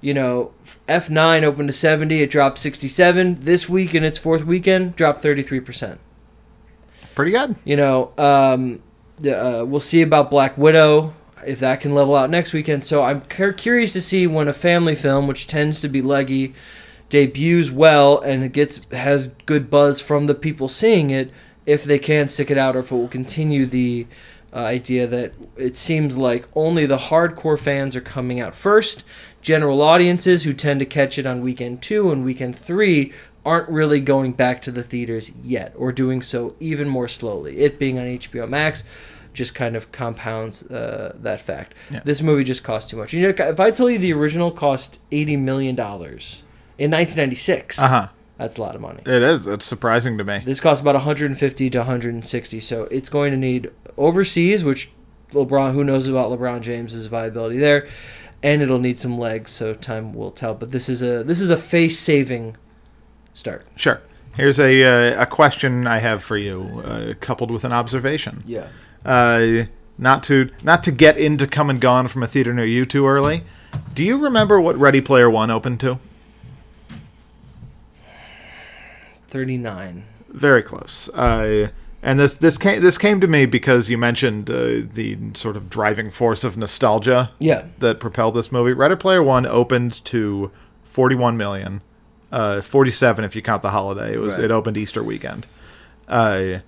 You 0.00 0.14
know, 0.14 0.52
F9 0.86 1.42
opened 1.42 1.68
to 1.68 1.72
70, 1.72 2.22
it 2.22 2.30
dropped 2.30 2.58
67. 2.58 3.36
This 3.40 3.68
week 3.68 3.94
in 3.94 4.04
its 4.04 4.16
fourth 4.18 4.44
weekend, 4.44 4.94
dropped 4.96 5.22
33%. 5.22 5.98
pretty 7.14 7.32
good. 7.32 7.56
You 7.64 7.76
know, 7.76 8.12
um, 8.16 8.80
uh, 9.18 9.64
we'll 9.66 9.80
see 9.80 10.02
about 10.02 10.30
Black 10.30 10.56
Widow 10.56 11.14
if 11.46 11.60
that 11.60 11.80
can 11.80 11.94
level 11.94 12.16
out 12.16 12.30
next 12.30 12.52
weekend. 12.52 12.84
So 12.84 13.02
I'm 13.02 13.22
curious 13.22 13.92
to 13.92 14.00
see 14.00 14.26
when 14.26 14.48
a 14.48 14.52
family 14.52 14.94
film, 14.94 15.26
which 15.26 15.46
tends 15.46 15.80
to 15.80 15.88
be 15.88 16.02
leggy, 16.02 16.54
debuts 17.10 17.70
well 17.70 18.20
and 18.20 18.44
it 18.44 18.52
gets 18.52 18.80
has 18.92 19.28
good 19.46 19.70
buzz 19.70 20.00
from 20.00 20.26
the 20.26 20.34
people 20.34 20.68
seeing 20.68 21.10
it, 21.10 21.30
if 21.66 21.84
they 21.84 21.98
can 21.98 22.28
stick 22.28 22.50
it 22.50 22.58
out 22.58 22.76
or 22.76 22.80
if 22.80 22.92
it 22.92 22.94
will 22.94 23.08
continue 23.08 23.66
the 23.66 24.06
uh, 24.52 24.56
idea 24.58 25.06
that 25.06 25.34
it 25.56 25.76
seems 25.76 26.16
like 26.16 26.46
only 26.54 26.86
the 26.86 26.96
hardcore 26.96 27.58
fans 27.58 27.94
are 27.96 28.00
coming 28.00 28.40
out 28.40 28.54
first. 28.54 29.04
General 29.42 29.80
audiences 29.82 30.44
who 30.44 30.52
tend 30.52 30.80
to 30.80 30.86
catch 30.86 31.18
it 31.18 31.26
on 31.26 31.40
weekend 31.40 31.80
two 31.82 32.10
and 32.10 32.24
weekend 32.24 32.56
three 32.56 33.12
aren't 33.44 33.68
really 33.68 34.00
going 34.00 34.32
back 34.32 34.60
to 34.62 34.70
the 34.70 34.82
theaters 34.82 35.30
yet, 35.42 35.72
or 35.76 35.92
doing 35.92 36.20
so 36.20 36.54
even 36.60 36.88
more 36.88 37.08
slowly. 37.08 37.58
It 37.58 37.78
being 37.78 37.98
on 37.98 38.04
HBO 38.04 38.48
Max 38.48 38.84
just 39.32 39.54
kind 39.54 39.76
of 39.76 39.92
compounds 39.92 40.64
uh, 40.64 41.14
that 41.20 41.40
fact. 41.40 41.72
Yeah. 41.90 42.00
This 42.04 42.20
movie 42.20 42.42
just 42.44 42.64
cost 42.64 42.90
too 42.90 42.96
much. 42.96 43.12
You 43.12 43.22
know, 43.22 43.28
if 43.28 43.60
I 43.60 43.70
tell 43.70 43.88
you 43.88 43.98
the 43.98 44.12
original 44.12 44.50
cost 44.50 45.00
eighty 45.12 45.36
million 45.36 45.76
dollars 45.76 46.42
in 46.78 46.90
1996, 46.90 47.78
Uh 47.78 47.88
huh. 47.88 48.08
that's 48.36 48.56
a 48.58 48.60
lot 48.62 48.74
of 48.74 48.80
money. 48.80 49.00
It 49.06 49.22
is. 49.22 49.46
It's 49.46 49.64
surprising 49.64 50.18
to 50.18 50.24
me. 50.24 50.42
This 50.44 50.60
costs 50.60 50.80
about 50.82 50.94
150 50.96 51.70
to 51.70 51.78
160, 51.78 52.60
so 52.60 52.84
it's 52.90 53.08
going 53.08 53.30
to 53.30 53.36
need 53.36 53.70
overseas, 53.98 54.64
which 54.64 54.90
LeBron, 55.32 55.72
who 55.72 55.84
knows 55.84 56.06
about 56.06 56.30
LeBron 56.30 56.60
James's 56.60 57.06
viability 57.06 57.58
there, 57.58 57.88
and 58.42 58.62
it'll 58.62 58.78
need 58.78 58.98
some 58.98 59.18
legs, 59.18 59.50
so 59.50 59.74
time 59.74 60.14
will 60.14 60.30
tell. 60.30 60.54
But 60.54 60.70
this 60.70 60.88
is 60.88 61.02
a 61.02 61.22
this 61.22 61.40
is 61.40 61.50
a 61.50 61.56
face 61.56 61.98
saving 61.98 62.56
start. 63.34 63.66
Sure. 63.76 64.00
Here's 64.36 64.60
a 64.60 64.84
uh, 64.84 65.22
a 65.22 65.26
question 65.26 65.86
I 65.86 65.98
have 65.98 66.22
for 66.22 66.36
you, 66.36 66.82
uh, 66.84 67.14
coupled 67.20 67.50
with 67.50 67.64
an 67.64 67.72
observation. 67.72 68.42
Yeah. 68.46 68.68
Uh, 69.04 69.64
not 69.98 70.22
to 70.24 70.50
not 70.62 70.82
to 70.84 70.92
get 70.92 71.18
into 71.18 71.46
come 71.46 71.68
and 71.70 71.80
gone 71.80 72.08
from 72.08 72.22
a 72.22 72.28
theater 72.28 72.54
near 72.54 72.64
you 72.64 72.84
too 72.84 73.06
early. 73.06 73.42
Do 73.94 74.04
you 74.04 74.16
remember 74.16 74.60
what 74.60 74.78
Ready 74.78 75.00
Player 75.00 75.28
One 75.28 75.50
opened 75.50 75.80
to? 75.80 75.98
39. 79.28 80.04
Very 80.28 80.62
close. 80.62 81.08
Uh, 81.10 81.68
and 82.02 82.18
this 82.20 82.36
this 82.36 82.58
came 82.58 82.80
this 82.80 82.96
came 82.98 83.20
to 83.20 83.26
me 83.28 83.46
because 83.46 83.88
you 83.90 83.98
mentioned 83.98 84.50
uh, 84.50 84.82
the 84.94 85.16
sort 85.34 85.56
of 85.56 85.68
driving 85.70 86.10
force 86.10 86.44
of 86.44 86.56
nostalgia 86.56 87.30
Yeah. 87.38 87.64
that 87.78 88.00
propelled 88.00 88.34
this 88.34 88.52
movie. 88.52 88.72
Ready 88.72 88.96
Player 88.96 89.22
One 89.22 89.46
opened 89.46 90.04
to 90.06 90.50
41 90.84 91.36
million, 91.36 91.80
uh, 92.32 92.60
47 92.60 93.24
if 93.24 93.34
you 93.36 93.42
count 93.42 93.62
the 93.62 93.70
holiday. 93.70 94.14
It 94.14 94.20
was 94.20 94.34
Right. 94.34 94.44
it 94.44 94.50
opened 94.50 94.76
Easter 94.76 95.02
weekend, 95.02 95.46
uh, 96.08 96.58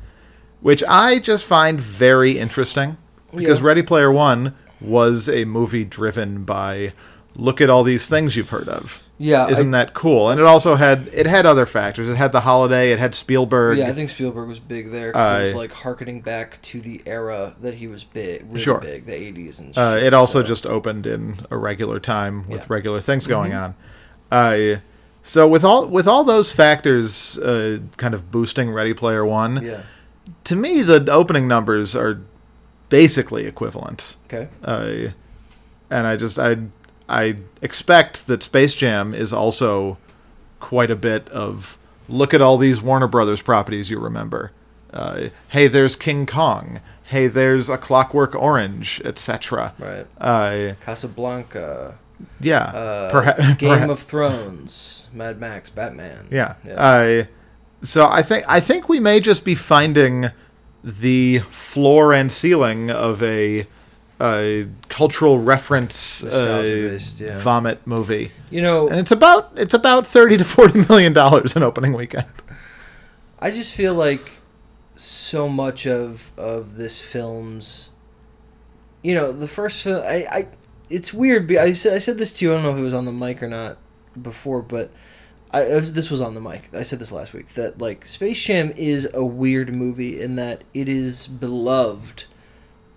which 0.60 0.82
I 0.88 1.18
just 1.18 1.44
find 1.44 1.80
very 1.80 2.38
interesting 2.38 2.96
because 3.34 3.60
Yeah. 3.60 3.66
Ready 3.66 3.82
Player 3.82 4.10
One 4.10 4.54
was 4.80 5.28
a 5.28 5.44
movie 5.44 5.84
driven 5.84 6.44
by 6.44 6.92
look 7.36 7.60
at 7.60 7.70
all 7.70 7.84
these 7.84 8.06
things 8.06 8.34
you've 8.36 8.50
heard 8.50 8.68
of. 8.68 9.00
Yeah. 9.22 9.48
Isn't 9.48 9.72
that 9.72 9.92
cool? 9.92 10.30
And 10.30 10.40
it 10.40 10.46
also 10.46 10.76
had 10.76 11.10
it 11.12 11.26
had 11.26 11.44
other 11.44 11.66
factors. 11.66 12.08
It 12.08 12.16
had 12.16 12.32
the 12.32 12.40
holiday. 12.40 12.90
It 12.90 12.98
had 12.98 13.14
Spielberg. 13.14 13.76
Yeah, 13.76 13.88
I 13.88 13.92
think 13.92 14.08
Spielberg 14.08 14.48
was 14.48 14.58
big 14.58 14.90
there 14.92 15.12
'cause 15.12 15.40
it 15.40 15.44
was 15.44 15.54
Uh, 15.54 15.58
like 15.58 15.72
harkening 15.72 16.22
back 16.22 16.60
to 16.62 16.80
the 16.80 17.02
era 17.04 17.52
that 17.60 17.74
he 17.74 17.86
was 17.86 18.02
big, 18.02 18.46
really 18.48 18.62
Sure. 18.62 18.78
big, 18.78 19.04
the 19.04 19.12
80s 19.14 19.60
and 19.60 19.76
Uh, 19.76 19.94
shit, 19.96 20.04
it 20.04 20.14
also 20.14 20.40
so- 20.40 20.46
just 20.48 20.66
opened 20.66 21.06
in 21.06 21.36
a 21.50 21.58
regular 21.58 22.00
time 22.00 22.44
with 22.48 22.60
Yeah. 22.60 22.64
Mm-hmm. 22.64 22.72
regular 22.72 23.00
things 23.02 23.26
going 23.26 23.52
on. 23.52 23.74
Uh, 24.32 24.76
so 25.22 25.46
with 25.46 25.64
all 25.64 25.86
with 25.86 26.08
all 26.08 26.24
those 26.24 26.50
factors, 26.50 27.36
uh, 27.40 27.76
kind 27.98 28.14
of 28.14 28.30
boosting 28.30 28.70
Ready 28.70 28.94
Player 28.94 29.24
One, 29.26 29.60
Yeah. 29.62 29.80
to 30.44 30.56
me 30.56 30.80
the 30.80 31.06
opening 31.12 31.46
numbers 31.46 31.94
are 31.94 32.20
basically 32.88 33.44
equivalent. 33.46 34.16
Okay. 34.32 34.48
Uh, 34.64 35.10
and 35.90 36.06
I 36.06 36.16
just 36.16 36.38
I 36.38 36.56
I 37.10 37.36
expect 37.62 38.26
that 38.26 38.42
Space 38.42 38.74
Jam 38.74 39.12
is 39.14 39.32
also 39.32 39.98
quite 40.60 40.90
a 40.90 40.96
bit 40.96 41.28
of 41.30 41.78
look 42.08 42.32
at 42.34 42.40
all 42.40 42.56
these 42.58 42.80
Warner 42.82 43.06
Brothers 43.08 43.42
properties 43.42 43.90
you 43.90 43.98
remember. 43.98 44.52
Uh, 44.92 45.28
hey, 45.48 45.68
there's 45.68 45.96
King 45.96 46.26
Kong. 46.26 46.80
Hey, 47.04 47.26
there's 47.26 47.68
A 47.68 47.76
Clockwork 47.78 48.34
Orange, 48.34 49.00
etc. 49.04 49.74
Right. 49.78 50.06
Uh, 50.20 50.74
Casablanca. 50.80 51.98
yeah, 52.40 52.64
Uh, 52.64 53.10
perha- 53.12 53.58
Game 53.58 53.70
perha- 53.80 53.90
of 53.90 53.98
Thrones. 54.00 55.08
Mad 55.12 55.40
Max. 55.40 55.70
Batman. 55.70 56.26
yeah. 56.30 56.54
Yeah. 56.66 56.74
Uh, 56.74 57.24
so 57.82 58.06
I 58.08 58.22
think 58.22 58.44
I 58.46 58.60
think 58.60 58.88
we 58.88 59.00
may 59.00 59.20
just 59.20 59.44
be 59.44 59.54
finding 59.54 60.30
the 60.84 61.38
floor 61.50 62.12
and 62.12 62.30
ceiling 62.30 62.90
of 62.90 63.22
a, 63.22 63.66
uh 64.20 64.64
cultural 64.88 65.38
reference 65.38 66.22
uh, 66.22 66.98
yeah. 67.18 67.40
vomit 67.40 67.84
movie, 67.86 68.30
you 68.50 68.62
know, 68.62 68.88
and 68.88 68.98
it's 68.98 69.10
about 69.10 69.50
it's 69.56 69.74
about 69.74 70.06
thirty 70.06 70.36
to 70.36 70.44
forty 70.44 70.84
million 70.88 71.12
dollars 71.12 71.56
in 71.56 71.62
opening 71.62 71.94
weekend. 71.94 72.26
I 73.38 73.50
just 73.50 73.74
feel 73.74 73.94
like 73.94 74.40
so 75.00 75.48
much 75.48 75.86
of 75.86 76.30
of 76.36 76.76
this 76.76 77.00
film's 77.00 77.90
you 79.02 79.14
know 79.14 79.32
the 79.32 79.48
first 79.48 79.82
film 79.82 80.02
I, 80.04 80.26
I 80.30 80.48
it's 80.90 81.14
weird 81.14 81.50
I 81.56 81.72
said, 81.72 81.94
I 81.94 81.98
said 81.98 82.18
this 82.18 82.34
to 82.34 82.44
you 82.44 82.52
I 82.52 82.54
don't 82.54 82.64
know 82.64 82.72
if 82.72 82.78
it 82.78 82.82
was 82.82 82.92
on 82.92 83.06
the 83.06 83.12
mic 83.12 83.42
or 83.42 83.48
not 83.48 83.78
before 84.20 84.60
but 84.60 84.90
I 85.52 85.64
this 85.64 86.10
was 86.10 86.20
on 86.20 86.34
the 86.34 86.40
mic 86.40 86.68
I 86.74 86.82
said 86.82 86.98
this 86.98 87.12
last 87.12 87.32
week 87.32 87.48
that 87.54 87.80
like 87.80 88.04
Space 88.04 88.44
Jam 88.44 88.72
is 88.76 89.08
a 89.14 89.24
weird 89.24 89.74
movie 89.74 90.20
in 90.20 90.36
that 90.36 90.64
it 90.74 90.88
is 90.88 91.26
beloved 91.26 92.26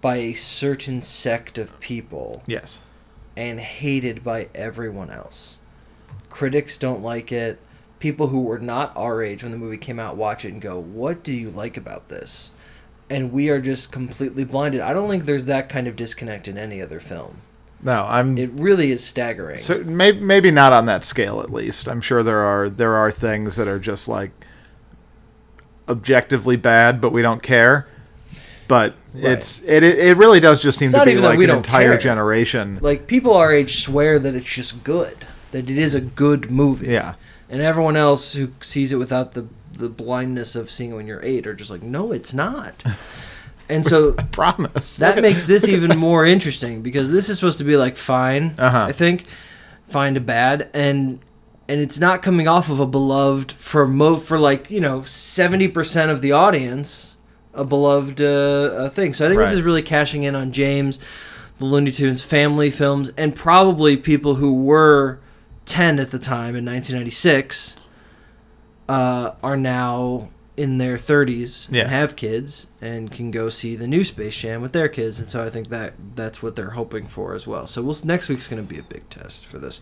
by 0.04 0.18
a 0.18 0.34
certain 0.34 1.02
sect 1.02 1.58
of 1.58 1.80
people 1.80 2.44
Yes. 2.46 2.82
and 3.38 3.60
hated 3.60 4.22
by 4.24 4.50
everyone 4.54 5.10
else. 5.10 5.58
Critics 6.30 6.78
don't 6.78 7.02
like 7.02 7.32
it. 7.32 7.58
People 8.00 8.28
who 8.28 8.42
were 8.42 8.60
not 8.60 8.92
our 8.98 9.24
age 9.24 9.42
when 9.44 9.54
the 9.54 9.58
movie 9.58 9.78
came 9.78 10.00
out 10.00 10.18
watch 10.18 10.44
it 10.44 10.52
and 10.52 10.62
go, 10.62 10.78
"What 10.78 11.24
do 11.24 11.32
you 11.34 11.50
like 11.50 11.78
about 11.78 12.10
this?" 12.10 12.52
And 13.10 13.32
we 13.32 13.50
are 13.50 13.62
just 13.62 13.92
completely 13.94 14.44
blinded. 14.44 14.82
I 14.82 14.94
don't 14.94 15.10
think 15.10 15.24
there's 15.26 15.46
that 15.46 15.70
kind 15.70 15.88
of 15.88 15.96
disconnect 15.96 16.48
in 16.50 16.58
any 16.58 16.82
other 16.82 17.00
film. 17.00 17.38
No, 17.82 18.06
I'm 18.10 18.38
It 18.38 18.52
really 18.54 18.92
is 18.92 19.02
staggering. 19.04 19.58
so 19.58 19.84
maybe 19.86 20.20
maybe 20.20 20.52
not 20.52 20.74
on 20.74 20.86
that 20.88 21.06
scale 21.06 21.40
at 21.40 21.52
least. 21.54 21.88
I'm 21.88 22.02
sure 22.02 22.24
there 22.24 22.40
are 22.40 22.70
there 22.70 22.96
are 22.96 23.10
things 23.10 23.56
that 23.56 23.70
are 23.70 23.80
just 23.80 24.08
like 24.10 24.32
objectively 25.88 26.56
bad, 26.56 27.00
but 27.00 27.12
we 27.12 27.22
don't 27.22 27.44
care. 27.44 27.86
But 28.67 28.96
it's 29.15 29.62
it, 29.62 29.84
it 29.84 30.17
really 30.17 30.39
does 30.39 30.62
just 30.62 30.79
seem 30.79 30.86
It's 30.88 30.93
to 30.96 31.05
be 31.05 31.17
like 31.17 31.38
an 31.39 31.50
entire 31.50 31.91
care. 31.91 31.98
generation. 32.00 32.79
like 32.82 33.08
people 33.08 33.34
our 33.34 33.51
age 33.51 33.82
swear 33.84 34.17
that 34.20 34.34
it's 34.36 34.46
just 34.51 34.84
good, 34.84 35.17
that 35.51 35.70
it 35.70 35.77
is 35.77 35.93
a 35.93 36.01
good 36.01 36.50
movie. 36.50 36.88
Yeah. 36.88 37.15
And 37.50 37.62
everyone 37.62 37.96
else 37.98 38.34
who 38.34 38.51
sees 38.62 38.91
it 38.91 38.98
without 38.98 39.34
the 39.34 39.46
the 39.74 39.89
blindness 39.89 40.55
of 40.55 40.70
seeing 40.72 40.91
it 40.91 40.96
when 40.96 41.08
you're 41.08 41.24
8 41.24 41.48
are 41.48 41.53
just 41.55 41.70
like, 41.72 41.82
"No, 41.84 42.12
it's 42.12 42.34
not." 42.34 42.84
And 43.70 43.86
so 43.88 44.13
I 44.17 44.24
promise. 44.24 44.98
that 44.98 45.22
makes 45.22 45.46
this 45.46 45.67
even 45.70 45.98
more 45.98 46.25
interesting 46.25 46.82
because 46.82 47.10
this 47.10 47.29
is 47.29 47.38
supposed 47.39 47.58
to 47.60 47.63
be 47.63 47.77
like 47.77 47.96
fine 47.96 48.55
Uh-huh. 48.60 48.88
i 48.89 48.91
think 48.91 49.24
fine 49.88 50.15
to 50.15 50.20
bad 50.20 50.70
and 50.74 51.22
and 51.70 51.79
it's 51.79 51.98
not 51.98 52.22
coming 52.22 52.46
off 52.46 52.70
of 52.70 52.82
a 52.82 52.86
beloved 52.86 53.53
for 53.53 53.88
mo 53.88 54.17
for 54.17 54.38
like 54.38 54.70
you 54.70 54.82
know 54.82 55.00
70% 55.00 56.10
of 56.10 56.22
the 56.22 56.34
audience 56.34 57.15
a 57.54 57.64
beloved 57.64 58.22
uh, 58.22 58.26
uh, 58.26 58.90
thing. 58.90 59.14
So 59.14 59.26
i 59.26 59.30
think 59.30 59.40
this 59.40 59.52
is 59.52 59.62
really 59.62 59.84
cashing 59.84 60.24
in 60.24 60.36
on 60.36 60.52
james 60.52 61.00
the 61.58 61.66
looney 61.66 61.92
tunes 61.92 62.22
family 62.22 62.72
films 62.72 63.12
and 63.18 63.36
probably 63.36 63.96
people 63.96 64.36
who 64.36 64.54
were 64.54 65.20
10 65.66 66.00
at 66.00 66.12
the 66.12 66.20
time 66.20 66.56
in 66.56 66.66
1996 66.66 67.78
uh, 68.90 69.32
are 69.42 69.56
now 69.58 70.30
in 70.56 70.78
their 70.78 70.98
30s 70.98 71.68
Yeah. 71.72 71.82
and 71.84 71.90
have 71.90 72.16
kids 72.16 72.68
and 72.80 73.12
can 73.12 73.32
go 73.32 73.50
see 73.50 73.76
the 73.76 73.88
new 73.88 74.04
Space 74.04 74.38
Jam 74.40 74.62
with 74.62 74.72
their 74.72 74.88
kids, 74.88 75.20
and 75.20 75.28
so 75.28 75.44
I 75.44 75.50
think 75.50 75.70
that 75.70 75.94
that's 76.16 76.44
what 76.44 76.56
they're 76.56 76.72
hoping 76.72 77.08
for 77.08 77.34
as 77.34 77.48
well. 77.48 77.66
So 77.66 77.82
we'll 77.82 77.98
next 78.04 78.30
week's 78.30 78.48
going 78.48 78.62
to 78.62 78.68
be 78.68 78.80
a 78.80 78.84
big 78.84 79.10
test 79.10 79.46
for 79.46 79.58
this. 79.58 79.82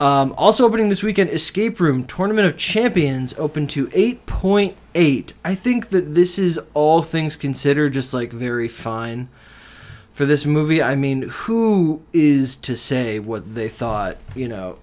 Um, 0.00 0.34
also 0.36 0.64
opening 0.64 0.88
this 0.88 1.02
weekend, 1.04 1.30
Escape 1.30 1.78
Room 1.78 2.04
Tournament 2.04 2.46
of 2.46 2.56
Champions 2.56 3.32
open 3.38 3.68
to 3.68 3.86
8.8. 3.88 5.32
I 5.44 5.54
think 5.54 5.90
that 5.90 6.14
this 6.14 6.38
is 6.38 6.58
all 6.74 7.02
things 7.02 7.36
considered 7.36 7.92
just 7.92 8.12
like 8.12 8.32
very 8.32 8.66
fine 8.68 9.28
for 10.10 10.26
this 10.26 10.44
movie. 10.44 10.82
I 10.82 10.94
mean, 10.96 11.28
who 11.30 12.02
is 12.12 12.56
to 12.56 12.74
say 12.76 13.18
what 13.18 13.54
they 13.54 13.68
thought, 13.68 14.16
you 14.34 14.48
know, 14.48 14.78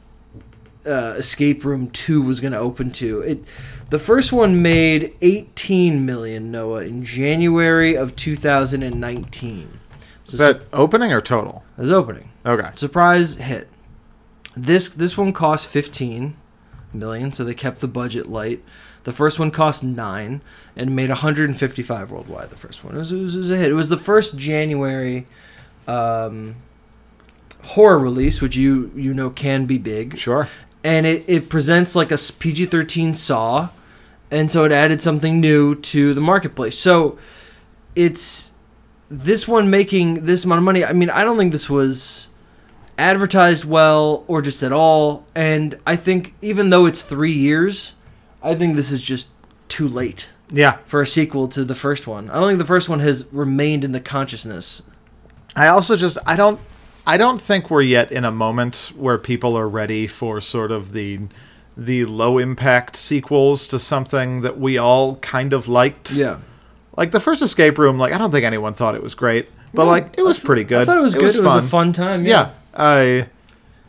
uh, 0.89 1.15
Escape 1.17 1.63
Room 1.63 1.89
2 1.91 2.21
was 2.21 2.39
going 2.39 2.53
to 2.53 2.59
open 2.59 2.91
to? 2.91 3.21
It 3.21 3.43
the 3.89 3.99
first 3.99 4.31
one 4.31 4.61
made 4.61 5.15
18 5.21 6.05
million 6.05 6.51
Noah 6.51 6.83
in 6.83 7.03
January 7.03 7.95
of 7.95 8.15
2019. 8.15 9.79
So 10.23 10.33
Is 10.33 10.39
that 10.39 10.61
opening 10.71 11.11
or 11.11 11.21
total? 11.21 11.63
was 11.77 11.89
opening. 11.89 12.29
Okay. 12.45 12.69
Surprise 12.75 13.35
hit. 13.35 13.67
This 14.55 14.89
this 14.89 15.17
one 15.17 15.33
cost 15.33 15.67
15 15.67 16.35
million, 16.93 17.31
so 17.31 17.43
they 17.43 17.53
kept 17.53 17.79
the 17.81 17.87
budget 17.87 18.27
light. 18.27 18.63
The 19.03 19.11
first 19.11 19.39
one 19.39 19.49
cost 19.49 19.83
9 19.83 20.41
and 20.75 20.95
made 20.95 21.09
155 21.09 22.11
worldwide 22.11 22.49
the 22.49 22.55
first 22.55 22.83
one. 22.83 22.95
It 22.95 22.99
was, 22.99 23.11
it 23.11 23.17
was, 23.17 23.35
it 23.35 23.39
was 23.39 23.51
a 23.51 23.57
hit. 23.57 23.71
It 23.71 23.75
was 23.75 23.89
the 23.89 23.97
first 23.97 24.37
January 24.37 25.25
um, 25.87 26.55
horror 27.63 27.97
release, 27.97 28.41
which 28.41 28.55
you 28.55 28.91
you 28.95 29.13
know 29.13 29.29
can 29.29 29.65
be 29.65 29.77
big 29.77 30.17
Sure. 30.17 30.47
And 30.83 31.05
it, 31.05 31.25
it 31.27 31.49
presents 31.49 31.95
like 31.95 32.11
a 32.11 32.17
PG 32.39 32.65
13 32.67 33.13
Saw, 33.13 33.69
and 34.31 34.49
so 34.49 34.63
it 34.63 34.71
added 34.71 35.01
something 35.01 35.39
new 35.39 35.75
to 35.75 36.13
the 36.13 36.21
marketplace. 36.21 36.77
So 36.77 37.17
it's 37.95 38.53
this 39.09 39.47
one 39.47 39.69
making 39.69 40.25
this 40.25 40.45
amount 40.45 40.59
of 40.59 40.63
money. 40.63 40.85
I 40.85 40.93
mean, 40.93 41.09
I 41.09 41.23
don't 41.23 41.37
think 41.37 41.51
this 41.51 41.69
was 41.69 42.29
advertised 42.97 43.65
well 43.65 44.23
or 44.27 44.41
just 44.41 44.61
at 44.61 44.71
all. 44.71 45.25
And 45.33 45.79
I 45.87 45.95
think 45.95 46.33
even 46.41 46.69
though 46.69 46.85
it's 46.85 47.01
three 47.01 47.31
years, 47.31 47.93
I 48.43 48.55
think 48.55 48.75
this 48.75 48.91
is 48.91 49.01
just 49.01 49.29
too 49.67 49.87
late 49.87 50.31
Yeah. 50.51 50.77
for 50.85 51.01
a 51.01 51.05
sequel 51.07 51.47
to 51.49 51.63
the 51.63 51.75
first 51.75 52.07
one. 52.07 52.29
I 52.29 52.33
don't 52.39 52.47
think 52.49 52.59
the 52.59 52.65
first 52.65 52.89
one 52.89 52.99
has 52.99 53.25
remained 53.31 53.83
in 53.83 53.91
the 53.93 53.99
consciousness. 53.99 54.83
I 55.55 55.67
also 55.67 55.95
just 55.95 56.17
I 56.25 56.35
don't 56.35 56.59
I 57.09 57.17
don't 57.17 57.41
think 57.41 57.71
we're 57.71 57.81
yet 57.81 58.11
in 58.11 58.23
a 58.23 58.31
moment 58.31 58.91
where 58.95 59.17
people 59.17 59.57
are 59.57 59.67
ready 59.67 60.05
for 60.05 60.39
sort 60.41 60.71
of 60.71 60.91
the 60.93 61.19
the 61.75 62.05
low 62.05 62.37
impact 62.37 62.95
sequels 62.95 63.65
to 63.69 63.79
something 63.79 64.41
that 64.41 64.59
we 64.59 64.77
all 64.77 65.15
kind 65.15 65.53
of 65.53 65.67
liked. 65.67 66.11
Yeah. 66.11 66.37
Like 66.97 67.11
the 67.11 67.19
first 67.19 67.41
escape 67.41 67.77
room, 67.77 67.97
like 67.97 68.13
I 68.13 68.17
don't 68.19 68.31
think 68.31 68.45
anyone 68.45 68.73
thought 68.75 68.93
it 68.93 69.01
was 69.01 69.15
great, 69.15 69.47
but 69.73 69.85
like 69.85 70.15
it 70.17 70.21
was 70.23 70.37
pretty 70.37 70.63
good. 70.63 70.81
I 70.81 70.85
thought 70.85 70.97
it 70.97 71.01
was 71.01 71.15
good. 71.15 71.35
it 71.35 71.41
was 71.41 71.65
a 71.65 71.67
fun 71.67 71.93
time. 71.93 72.25
Yeah. 72.25 72.51
I 72.75 73.27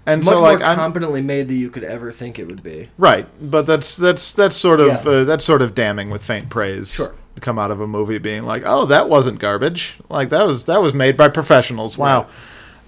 and 0.06 0.24
Much 0.24 0.34
so 0.34 0.40
more 0.40 0.52
like 0.52 0.62
I'm 0.62 0.76
competently 0.76 1.20
made 1.20 1.48
than 1.48 1.58
you 1.58 1.68
could 1.68 1.84
ever 1.84 2.10
think 2.12 2.38
it 2.38 2.46
would 2.46 2.62
be. 2.62 2.88
right, 2.96 3.26
but 3.50 3.66
that's 3.66 3.96
that's 3.96 4.32
that's 4.32 4.56
sort 4.56 4.80
of 4.80 5.04
Yeah. 5.04 5.10
uh, 5.10 5.24
that's 5.24 5.44
sort 5.44 5.60
of 5.60 5.74
damning 5.74 6.08
with 6.08 6.24
faint 6.24 6.48
praise. 6.48 6.94
Sure. 6.94 7.14
To 7.34 7.40
come 7.40 7.58
out 7.58 7.70
of 7.70 7.80
a 7.82 7.86
movie 7.86 8.18
being 8.18 8.44
like, 8.44 8.62
"Oh, 8.64 8.86
that 8.86 9.08
wasn't 9.10 9.38
garbage." 9.40 9.96
Like 10.08 10.30
that 10.30 10.46
was 10.46 10.64
that 10.64 10.80
was 10.80 10.94
made 10.94 11.16
by 11.18 11.28
professionals. 11.28 11.98
Wow. 11.98 12.22
Right. 12.22 12.30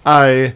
I 0.05 0.55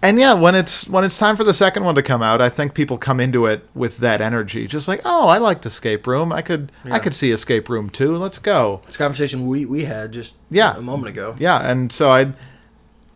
and 0.00 0.18
yeah, 0.18 0.34
when 0.34 0.54
it's 0.54 0.86
when 0.88 1.02
it's 1.02 1.18
time 1.18 1.36
for 1.36 1.42
the 1.44 1.52
second 1.54 1.82
one 1.84 1.96
to 1.96 2.02
come 2.02 2.22
out, 2.22 2.40
I 2.40 2.48
think 2.48 2.72
people 2.72 2.98
come 2.98 3.18
into 3.18 3.46
it 3.46 3.68
with 3.74 3.98
that 3.98 4.20
energy, 4.20 4.66
just 4.68 4.86
like, 4.86 5.00
oh, 5.04 5.26
I 5.26 5.38
liked 5.38 5.66
Escape 5.66 6.06
Room. 6.06 6.32
I 6.32 6.40
could 6.42 6.70
I 6.84 6.98
could 7.00 7.14
see 7.14 7.32
Escape 7.32 7.68
Room 7.68 7.90
too. 7.90 8.16
Let's 8.16 8.38
go. 8.38 8.80
It's 8.86 8.94
a 8.96 8.98
conversation 8.98 9.46
we, 9.48 9.64
we 9.66 9.84
had 9.86 10.12
just 10.12 10.36
Yeah. 10.50 10.76
a 10.76 10.80
moment 10.80 11.08
ago. 11.08 11.34
Yeah, 11.38 11.58
and 11.68 11.90
so 11.90 12.10
I, 12.10 12.32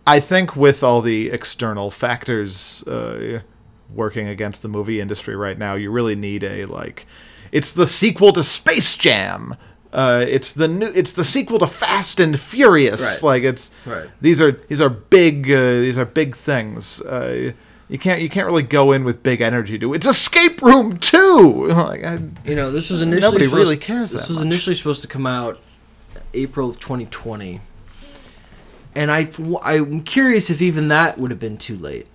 I 0.06 0.18
think 0.18 0.56
with 0.56 0.82
all 0.82 1.00
the 1.02 1.30
external 1.30 1.92
factors 1.92 2.82
uh, 2.88 3.42
working 3.94 4.26
against 4.26 4.62
the 4.62 4.68
movie 4.68 5.00
industry 5.00 5.36
right 5.36 5.56
now, 5.58 5.74
you 5.76 5.90
really 5.92 6.16
need 6.16 6.42
a 6.42 6.64
like, 6.64 7.06
it's 7.52 7.70
the 7.72 7.86
sequel 7.86 8.32
to 8.32 8.42
Space 8.42 8.96
Jam. 8.96 9.54
Uh, 9.92 10.24
it's 10.26 10.52
the 10.54 10.68
new. 10.68 10.90
It's 10.94 11.12
the 11.12 11.24
sequel 11.24 11.58
to 11.58 11.66
Fast 11.66 12.18
and 12.18 12.38
Furious. 12.40 13.02
Right. 13.22 13.28
Like 13.28 13.42
it's. 13.42 13.70
Right. 13.84 14.08
These 14.20 14.40
are 14.40 14.52
these 14.52 14.80
are 14.80 14.88
big. 14.88 15.50
Uh, 15.50 15.80
these 15.80 15.98
are 15.98 16.06
big 16.06 16.34
things. 16.34 17.00
Uh, 17.02 17.52
you 17.90 17.98
can't 17.98 18.22
you 18.22 18.30
can't 18.30 18.46
really 18.46 18.62
go 18.62 18.92
in 18.92 19.04
with 19.04 19.22
big 19.22 19.42
energy 19.42 19.78
to 19.78 19.92
it's 19.92 20.06
Escape 20.06 20.62
Room 20.62 20.98
too. 20.98 21.66
Like 21.72 22.04
I, 22.04 22.20
You 22.46 22.54
know, 22.54 22.70
this 22.72 22.88
was 22.88 23.02
initially 23.02 23.20
Nobody 23.20 23.44
supposed- 23.44 23.58
really 23.64 23.76
cares 23.76 24.12
This 24.12 24.22
that 24.22 24.28
was 24.30 24.38
much. 24.38 24.46
initially 24.46 24.74
supposed 24.76 25.02
to 25.02 25.08
come 25.08 25.26
out 25.26 25.60
April 26.32 26.70
of 26.70 26.80
2020, 26.80 27.60
and 28.94 29.10
I 29.10 29.28
I'm 29.62 30.02
curious 30.04 30.48
if 30.48 30.62
even 30.62 30.88
that 30.88 31.18
would 31.18 31.30
have 31.30 31.40
been 31.40 31.58
too 31.58 31.76
late. 31.76 32.06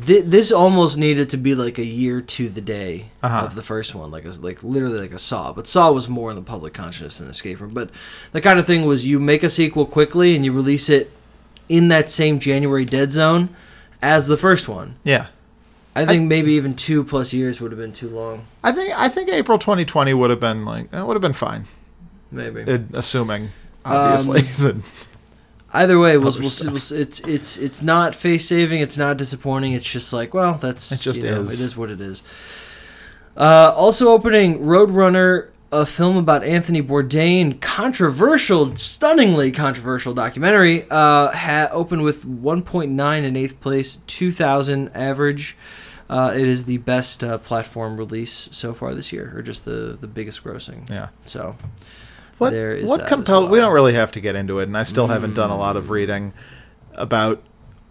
Thi- 0.00 0.20
This 0.20 0.52
almost 0.52 0.96
needed 0.98 1.30
to 1.30 1.36
be 1.36 1.54
like 1.54 1.78
a 1.78 1.84
year 1.84 2.20
to 2.20 2.48
the 2.48 2.60
day 2.60 3.10
Uh-huh. 3.22 3.44
of 3.46 3.54
the 3.54 3.62
first 3.62 3.94
one, 3.94 4.10
like 4.10 4.24
a, 4.24 4.30
like 4.40 4.62
literally 4.62 4.98
like 5.00 5.12
a 5.12 5.18
Saw. 5.18 5.52
But 5.52 5.66
Saw 5.66 5.90
was 5.92 6.08
more 6.08 6.30
in 6.30 6.36
the 6.36 6.42
public 6.42 6.74
consciousness 6.74 7.18
than 7.18 7.28
Escape 7.28 7.60
Room. 7.60 7.72
But 7.74 7.90
the 8.32 8.40
kind 8.40 8.58
of 8.58 8.66
thing 8.66 8.84
was 8.86 9.04
you 9.06 9.18
make 9.18 9.42
a 9.42 9.50
sequel 9.50 9.86
quickly 9.86 10.36
and 10.36 10.44
you 10.44 10.52
release 10.52 10.88
it 10.88 11.10
in 11.68 11.88
that 11.88 12.08
same 12.10 12.38
January 12.38 12.84
dead 12.84 13.12
zone 13.12 13.48
as 14.00 14.26
the 14.26 14.36
first 14.36 14.68
one. 14.68 14.96
yeah. 15.04 15.26
I 15.96 16.06
think 16.06 16.28
maybe 16.28 16.52
even 16.52 16.74
two 16.76 17.02
plus 17.02 17.32
years 17.32 17.60
would 17.60 17.72
have 17.72 17.78
been 17.80 17.92
too 17.92 18.08
long. 18.08 18.44
I 18.62 18.70
think 18.70 18.96
I 18.96 19.08
think 19.08 19.30
April 19.30 19.58
2020 19.58 20.14
would 20.14 20.30
have 20.30 20.38
been 20.38 20.64
like 20.64 20.92
that 20.92 21.04
would 21.04 21.14
have 21.14 21.22
been 21.22 21.32
fine. 21.32 21.64
Maybe. 22.30 22.60
It, 22.60 22.82
assuming 22.92 23.48
obviously 23.84 24.42
that 24.62 24.76
Either 25.72 25.98
way, 25.98 26.16
we'll, 26.16 26.32
we'll, 26.32 26.50
we'll, 26.64 26.76
it's 26.76 27.20
it's 27.20 27.58
it's 27.58 27.82
not 27.82 28.14
face 28.14 28.48
saving. 28.48 28.80
It's 28.80 28.96
not 28.96 29.16
disappointing. 29.18 29.74
It's 29.74 29.90
just 29.90 30.12
like, 30.12 30.32
well, 30.32 30.54
that's 30.54 30.90
It 30.92 31.00
just 31.00 31.20
you 31.20 31.26
know, 31.30 31.42
is. 31.42 31.60
It 31.60 31.64
is 31.64 31.76
what 31.76 31.90
it 31.90 32.00
is. 32.00 32.22
Uh, 33.36 33.72
also 33.76 34.08
opening 34.08 34.60
Roadrunner, 34.60 35.50
a 35.70 35.84
film 35.84 36.16
about 36.16 36.42
Anthony 36.42 36.82
Bourdain, 36.82 37.60
controversial, 37.60 38.74
stunningly 38.76 39.52
controversial 39.52 40.14
documentary. 40.14 40.84
Uh, 40.90 41.30
ha- 41.30 41.68
opened 41.70 42.02
with 42.02 42.24
1.9 42.24 43.24
in 43.24 43.36
eighth 43.36 43.60
place, 43.60 43.96
2,000 44.06 44.88
average. 44.96 45.56
Uh, 46.10 46.32
it 46.34 46.48
is 46.48 46.64
the 46.64 46.78
best 46.78 47.22
uh, 47.22 47.36
platform 47.36 47.98
release 47.98 48.32
so 48.32 48.72
far 48.72 48.94
this 48.94 49.12
year, 49.12 49.34
or 49.36 49.42
just 49.42 49.66
the 49.66 49.98
the 50.00 50.06
biggest 50.08 50.42
grossing. 50.42 50.88
yeah. 50.88 51.08
So 51.26 51.54
What 52.38 52.50
There 52.50 52.72
is 52.72 52.88
what 52.88 53.06
compelled? 53.06 53.50
We 53.50 53.58
well. 53.58 53.60
Mm. 53.60 53.64
don't 53.70 53.74
really 53.74 53.94
have 53.94 54.12
to 54.12 54.20
get 54.20 54.34
into 54.36 54.58
it, 54.60 54.64
and 54.64 54.76
I 54.76 54.84
still 54.84 55.08
haven't 55.08 55.34
done 55.34 55.50
a 55.50 55.56
lot 55.56 55.76
of 55.76 55.90
reading 55.90 56.32
about 56.94 57.42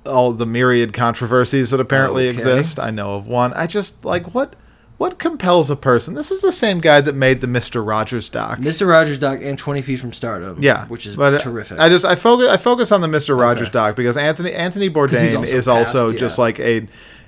all 0.06 0.32
the 0.32 0.46
myriad 0.46 0.94
controversies 0.94 1.72
that 1.72 1.80
apparently 1.82 2.30
Okay. 2.30 2.38
exist. 2.38 2.80
I 2.80 2.92
know 2.92 3.16
of 3.16 3.28
one. 3.28 3.52
I 3.54 3.68
just 3.68 4.04
like 4.06 4.34
what 4.34 4.56
what 4.98 5.20
compels 5.20 5.70
a 5.70 5.76
person. 5.76 6.16
This 6.16 6.32
is 6.32 6.42
the 6.42 6.52
same 6.52 6.80
guy 6.80 7.02
that 7.02 7.14
made 7.14 7.42
the 7.42 7.48
Mister 7.48 7.84
Rogers 7.84 8.30
doc. 8.30 8.60
Mr. 8.60 8.88
Rogers 8.88 9.18
doc 9.20 9.40
and 9.44 9.56
20 9.58 9.82
Feet 9.84 10.00
from 10.00 10.12
Stardom. 10.14 10.58
Yeah, 10.64 10.86
which 10.88 11.06
is 11.06 11.16
but 11.18 11.34
uh, 11.36 11.40
terrific. 11.40 11.80
I 11.80 11.90
just 11.90 12.06
I 12.06 12.16
focus 12.16 12.48
I 12.48 12.56
focus 12.58 12.92
on 12.94 13.02
the 13.02 13.08
Mister 13.10 13.36
Rogers 13.36 13.68
Okay. 13.68 13.74
doc 13.74 13.96
because 13.98 14.16
Anthony 14.18 14.54
Anthony 14.54 14.90
Bourdain 14.90 15.36
also 15.38 15.56
is 15.56 15.68
also 15.68 16.08
past, 16.12 16.20
just 16.20 16.38
like 16.40 16.58
a 16.60 16.88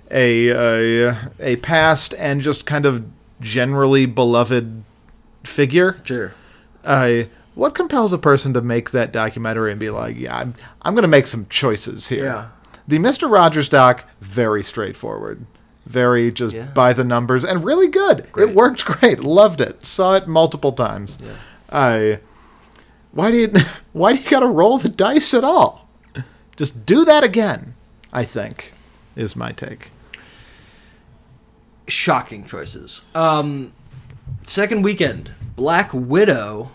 a 0.10 0.48
a 0.50 1.16
a 1.42 1.56
past 1.58 2.16
and 2.18 2.42
just 2.42 2.66
kind 2.66 2.86
of 2.86 3.04
generally 3.42 4.06
beloved 4.06 4.84
figure. 5.44 6.00
sure. 6.04 6.34
Uh, 6.84 7.24
what 7.56 7.76
compels 7.76 8.14
a 8.14 8.18
person 8.18 8.54
to 8.54 8.62
make 8.62 8.92
that 8.92 9.12
documentary 9.12 9.72
and 9.72 9.80
be 9.80 9.90
like, 9.90 10.18
yeah, 10.18 10.38
I'm 10.38 10.56
I'm 10.82 10.96
gonna 10.96 11.08
make 11.08 11.28
some 11.28 11.46
choices 11.50 12.08
here. 12.08 12.24
Yeah. 12.26 12.48
The 12.88 13.00
Mister 13.00 13.28
Rogers 13.28 13.70
doc 13.70 14.06
very 14.22 14.63
straightforward. 14.63 15.46
Very 15.86 16.32
just 16.32 16.56
Yeah. 16.56 16.65
by 16.65 16.94
the 16.94 17.04
numbers 17.04 17.44
and 17.44 17.63
really 17.63 17.88
good. 17.88 18.32
Great. 18.32 18.50
It 18.50 18.56
worked 18.56 18.86
great. 18.86 19.20
Loved 19.22 19.60
it. 19.62 19.86
Saw 19.86 20.15
it 20.15 20.28
multiple 20.28 20.72
times. 20.72 21.18
Yeah. 21.24 21.32
I 21.72 22.20
why 23.12 23.32
do 23.32 23.38
you 23.38 23.52
why 23.94 24.13
do 24.13 24.20
you 24.22 24.30
gotta 24.30 24.48
roll 24.48 24.78
the 24.78 24.89
dice 24.89 25.34
at 25.34 25.44
all? 25.44 25.88
Just 26.56 26.86
do 26.86 27.06
that 27.06 27.24
again. 27.24 27.74
I 28.13 28.24
think 28.24 28.74
is 29.15 29.36
my 29.36 29.52
take. 29.52 29.92
Shocking 31.88 32.46
choices. 32.46 33.02
Um, 33.15 33.72
second 34.46 34.84
weekend, 34.84 35.32
Black 35.60 35.91
Widow 35.93 36.72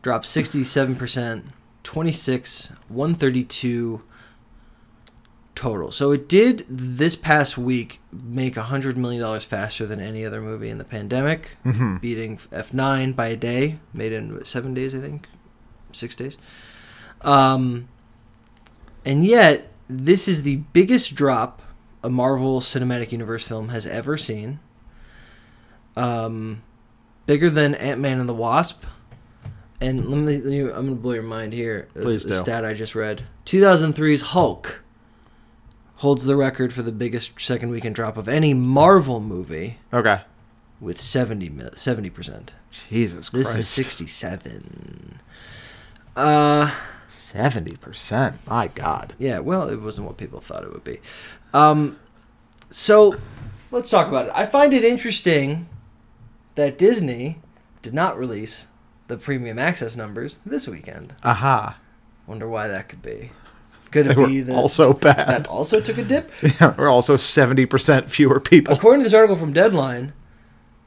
dropped 0.00 0.24
67%, 0.24 1.42
26, 1.82 2.72
132 2.88 4.02
total. 5.54 5.90
So 5.92 6.10
it 6.10 6.26
did 6.28 6.64
this 6.68 7.14
past 7.16 7.58
week 7.58 8.00
make 8.10 8.54
$100 8.54 8.96
million 8.96 9.38
faster 9.40 9.84
than 9.86 10.00
any 10.00 10.24
other 10.24 10.40
movie 10.40 10.70
in 10.70 10.78
the 10.78 10.84
pandemic, 10.84 11.58
Mhm. 11.66 12.00
beating 12.00 12.38
F9 12.50 13.12
by 13.14 13.26
a 13.28 13.36
day, 13.36 13.78
made 13.92 14.12
in 14.12 14.42
seven 14.44 14.72
days, 14.72 14.94
I 14.94 15.00
think, 15.00 15.28
six 15.92 16.14
days. 16.14 16.38
Um, 17.20 17.88
and 19.04 19.24
yet, 19.26 19.70
this 19.88 20.26
is 20.26 20.42
the 20.44 20.56
biggest 20.72 21.14
drop 21.14 21.60
a 22.02 22.08
Marvel 22.08 22.60
Cinematic 22.60 23.12
Universe 23.12 23.46
film 23.46 23.68
has 23.68 23.86
ever 23.86 24.16
seen. 24.16 24.58
Um, 25.94 26.62
bigger 27.32 27.48
than 27.48 27.74
Ant 27.76 27.98
Man 27.98 28.20
and 28.20 28.28
the 28.28 28.34
Wasp. 28.34 28.84
And 29.80 30.06
let 30.10 30.18
me, 30.18 30.34
let 30.36 30.44
me- 30.44 30.60
I'm 30.60 30.68
going 30.68 30.88
to 30.90 30.94
blow 30.96 31.14
your 31.14 31.22
mind 31.22 31.54
here. 31.54 31.88
This- 31.94 32.04
Please 32.04 32.24
do. 32.24 32.34
stat 32.34 32.62
I 32.62 32.74
just 32.74 32.94
read. 32.94 33.22
2003's 33.46 34.20
Hulk 34.20 34.82
holds 35.96 36.26
the 36.26 36.36
record 36.36 36.74
for 36.74 36.82
the 36.82 36.92
biggest 36.92 37.40
second 37.40 37.70
weekend 37.70 37.94
drop 37.94 38.18
of 38.18 38.28
any 38.28 38.52
Marvel 38.52 39.18
movie 39.18 39.78
Okay. 39.94 40.20
with 40.78 41.00
70 41.00 41.48
percent. 42.10 42.52
Jesus 42.90 43.30
Christ. 43.30 43.46
This 43.54 43.56
is 43.56 43.68
67. 43.68 45.18
Uh, 46.14 46.70
seventy 47.06 47.76
percent. 47.76 48.36
My 48.46 48.66
God. 48.68 49.14
Yeah, 49.18 49.38
well, 49.38 49.68
it 49.70 49.80
wasn't 49.80 50.06
what 50.06 50.18
people 50.18 50.40
thought 50.42 50.64
it 50.64 50.72
would 50.72 50.84
be. 50.84 50.98
Um, 51.54 51.98
so 52.68 53.16
let's 53.70 53.88
talk 53.88 54.08
about 54.08 54.26
it. 54.26 54.32
I 54.34 54.44
find 54.44 54.74
it 54.74 54.84
interesting 54.84 55.66
that 56.54 56.78
Disney 56.78 57.40
did 57.80 57.94
not 57.94 58.18
release 58.18 58.68
the 59.08 59.16
premium 59.16 59.58
access 59.58 59.96
numbers 59.96 60.38
this 60.46 60.66
weekend. 60.68 61.14
Aha. 61.22 61.78
Wonder 62.26 62.48
why 62.48 62.68
that 62.68 62.88
could 62.88 63.02
be. 63.02 63.30
Could 63.90 64.06
it 64.06 64.16
be 64.16 64.40
that 64.40 64.54
also 64.54 64.92
bad? 64.94 65.28
that 65.28 65.46
also 65.48 65.80
took 65.80 65.98
a 65.98 66.04
dip? 66.04 66.30
Yeah, 66.42 66.74
we're 66.78 66.88
also 66.88 67.16
seventy 67.16 67.66
percent 67.66 68.10
fewer 68.10 68.40
people. 68.40 68.72
According 68.74 69.00
to 69.00 69.04
this 69.04 69.12
article 69.14 69.36
from 69.36 69.52
Deadline, 69.52 70.14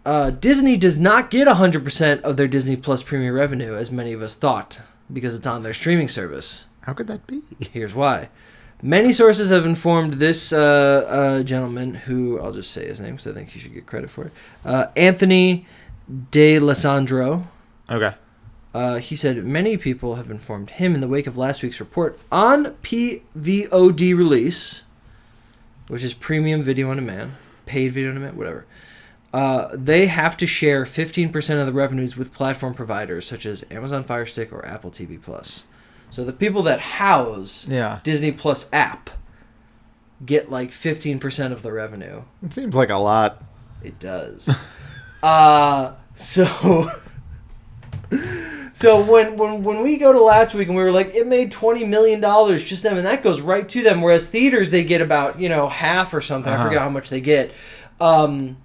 uh, 0.06 0.32
Disney 0.32 0.76
does 0.78 0.98
not 0.98 1.30
get 1.30 1.48
100% 1.48 2.22
of 2.22 2.38
their 2.38 2.48
Disney 2.48 2.76
Plus 2.76 3.04
premium 3.04 3.34
revenue, 3.36 3.76
as 3.76 3.92
many 3.92 4.14
of 4.14 4.22
us 4.22 4.36
thought, 4.36 4.82
because 5.12 5.36
it's 5.36 5.48
on 5.48 5.64
their 5.64 5.74
streaming 5.74 6.08
service. 6.08 6.66
How 6.82 6.94
could 6.94 7.08
that 7.08 7.26
be? 7.26 7.42
Here's 7.60 7.94
why. 7.94 8.30
Many 8.82 9.14
sources 9.14 9.50
have 9.50 9.66
informed 9.66 10.16
this 10.16 10.52
uh, 10.52 10.58
uh, 10.60 11.44
gentleman, 11.44 11.94
who 11.94 12.40
I'll 12.40 12.52
just 12.52 12.72
say 12.72 12.86
his 12.88 13.00
name 13.00 13.12
because 13.16 13.28
I 13.28 13.34
think 13.34 13.50
he 13.50 13.60
should 13.60 13.74
get 13.74 13.86
credit 13.86 14.10
for 14.10 14.26
it, 14.26 14.34
uh, 14.64 14.88
Anthony 14.96 15.66
D'Alessandro. 16.32 17.48
Okay. 17.90 18.14
Uh, 18.74 18.98
he 18.98 19.16
said 19.16 19.44
many 19.46 19.78
people 19.78 20.16
have 20.16 20.30
informed 20.30 20.72
him 20.72 20.94
in 20.94 21.02
the 21.02 21.08
wake 21.08 21.28
of 21.28 21.38
last 21.38 21.64
week's 21.64 21.80
report 21.80 22.20
on 22.32 22.76
PVOD 22.84 24.16
release, 24.16 24.84
which 25.88 26.04
is 26.04 26.14
premium 26.14 26.62
video 26.62 26.90
on 26.92 26.98
demand, 26.98 27.36
paid 27.66 27.94
video 27.94 28.10
on 28.10 28.16
demand, 28.16 28.38
whatever. 28.38 28.66
Uh, 29.34 29.70
they 29.74 30.08
have 30.08 30.36
to 30.38 30.46
share 30.46 30.84
15% 30.84 31.60
of 31.60 31.66
the 31.66 31.74
revenues 31.74 32.16
with 32.16 32.34
platform 32.34 32.74
providers 32.74 33.26
such 33.26 33.46
as 33.46 33.66
Amazon 33.72 34.04
Fire 34.04 34.26
Stick 34.26 34.52
or 34.52 34.66
Apple 34.66 34.92
TV 34.92 35.22
Plus. 35.22 35.66
So 36.16 36.24
the 36.24 36.32
people 36.32 36.64
that 36.64 36.80
house 36.80 37.68
Yeah. 37.68 38.00
Disney 38.04 38.32
Plus 38.32 38.70
app 38.72 39.10
get 40.26 40.50
like 40.50 40.72
15% 40.72 41.52
of 41.52 41.62
the 41.62 41.74
revenue. 41.74 42.22
It 42.42 42.54
seems 42.54 42.74
like 42.74 42.90
a 42.90 42.96
lot. 42.96 43.44
It 43.84 44.00
does. 44.00 44.50
uh 45.24 45.92
so 46.14 46.90
So 48.72 49.02
when, 49.04 49.36
when 49.38 49.64
when 49.64 49.84
we 49.84 49.98
go 49.98 50.14
to 50.14 50.22
last 50.22 50.54
week 50.54 50.68
and 50.70 50.78
we 50.78 50.84
were 50.84 50.92
like 50.92 51.14
it 51.16 51.28
made 51.28 51.52
20 51.52 51.84
million 51.86 52.22
dollars 52.22 52.64
just 52.64 52.82
them 52.84 52.96
and 52.98 53.06
that 53.06 53.22
goes 53.22 53.42
right 53.42 53.68
to 53.70 53.82
them 53.84 54.02
whereas 54.02 54.30
theaters 54.30 54.72
they 54.72 54.84
get 54.86 55.02
about, 55.02 55.38
you 55.40 55.50
know, 55.50 55.68
half 55.68 56.14
or 56.14 56.22
something. 56.22 56.52
I 56.52 56.56
Uh-huh. 56.56 56.66
forget 56.66 56.80
how 56.82 56.90
much 56.90 57.10
they 57.10 57.20
get. 57.20 57.52
Um 58.00 58.56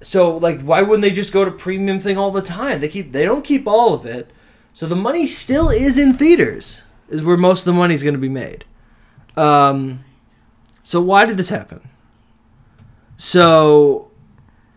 so 0.00 0.36
like 0.36 0.60
why 0.60 0.82
wouldn't 0.82 1.02
they 1.02 1.10
just 1.10 1.32
go 1.32 1.44
to 1.44 1.50
premium 1.50 1.98
thing 1.98 2.16
all 2.16 2.30
the 2.30 2.42
time? 2.42 2.80
They 2.80 2.88
keep 2.88 3.10
they 3.10 3.24
don't 3.24 3.44
keep 3.44 3.66
all 3.66 3.92
of 3.92 4.06
it. 4.06 4.30
So 4.78 4.86
the 4.86 4.94
money 4.94 5.26
still 5.26 5.70
is 5.70 5.98
in 5.98 6.14
theaters. 6.14 6.84
Is 7.08 7.24
where 7.24 7.36
most 7.36 7.62
of 7.62 7.64
the 7.64 7.72
money 7.72 7.94
is 7.94 8.04
going 8.04 8.14
to 8.14 8.20
be 8.20 8.28
made. 8.28 8.64
Um 9.36 10.04
So 10.84 11.00
why 11.00 11.24
did 11.24 11.36
this 11.36 11.48
happen? 11.48 11.80
So 13.16 14.12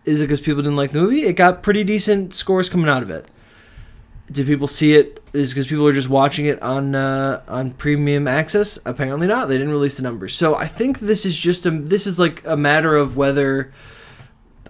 is 0.04 0.20
it 0.20 0.24
because 0.24 0.40
people 0.40 0.60
didn't 0.60 0.74
like 0.74 0.90
the 0.90 1.00
movie? 1.00 1.22
It 1.22 1.34
got 1.34 1.62
pretty 1.62 1.84
decent 1.84 2.34
scores 2.34 2.68
coming 2.68 2.88
out 2.88 3.04
of 3.04 3.10
it. 3.10 3.26
Did 4.28 4.48
people 4.48 4.66
see 4.66 4.96
it? 4.96 5.22
Is 5.32 5.50
because 5.50 5.68
people 5.68 5.86
are 5.86 5.92
just 5.92 6.08
watching 6.08 6.46
it 6.46 6.60
on 6.60 6.96
uh, 6.96 7.42
on 7.46 7.70
premium 7.70 8.26
access? 8.26 8.80
Apparently 8.84 9.28
not. 9.28 9.46
They 9.46 9.56
didn't 9.56 9.72
release 9.72 9.98
the 9.98 10.02
numbers. 10.02 10.34
So 10.34 10.56
I 10.56 10.66
think 10.66 10.98
this 10.98 11.24
is 11.24 11.36
just 11.36 11.64
a 11.64 11.70
this 11.70 12.08
is 12.08 12.18
like 12.18 12.42
a 12.44 12.56
matter 12.56 12.96
of 12.96 13.16
whether. 13.16 13.70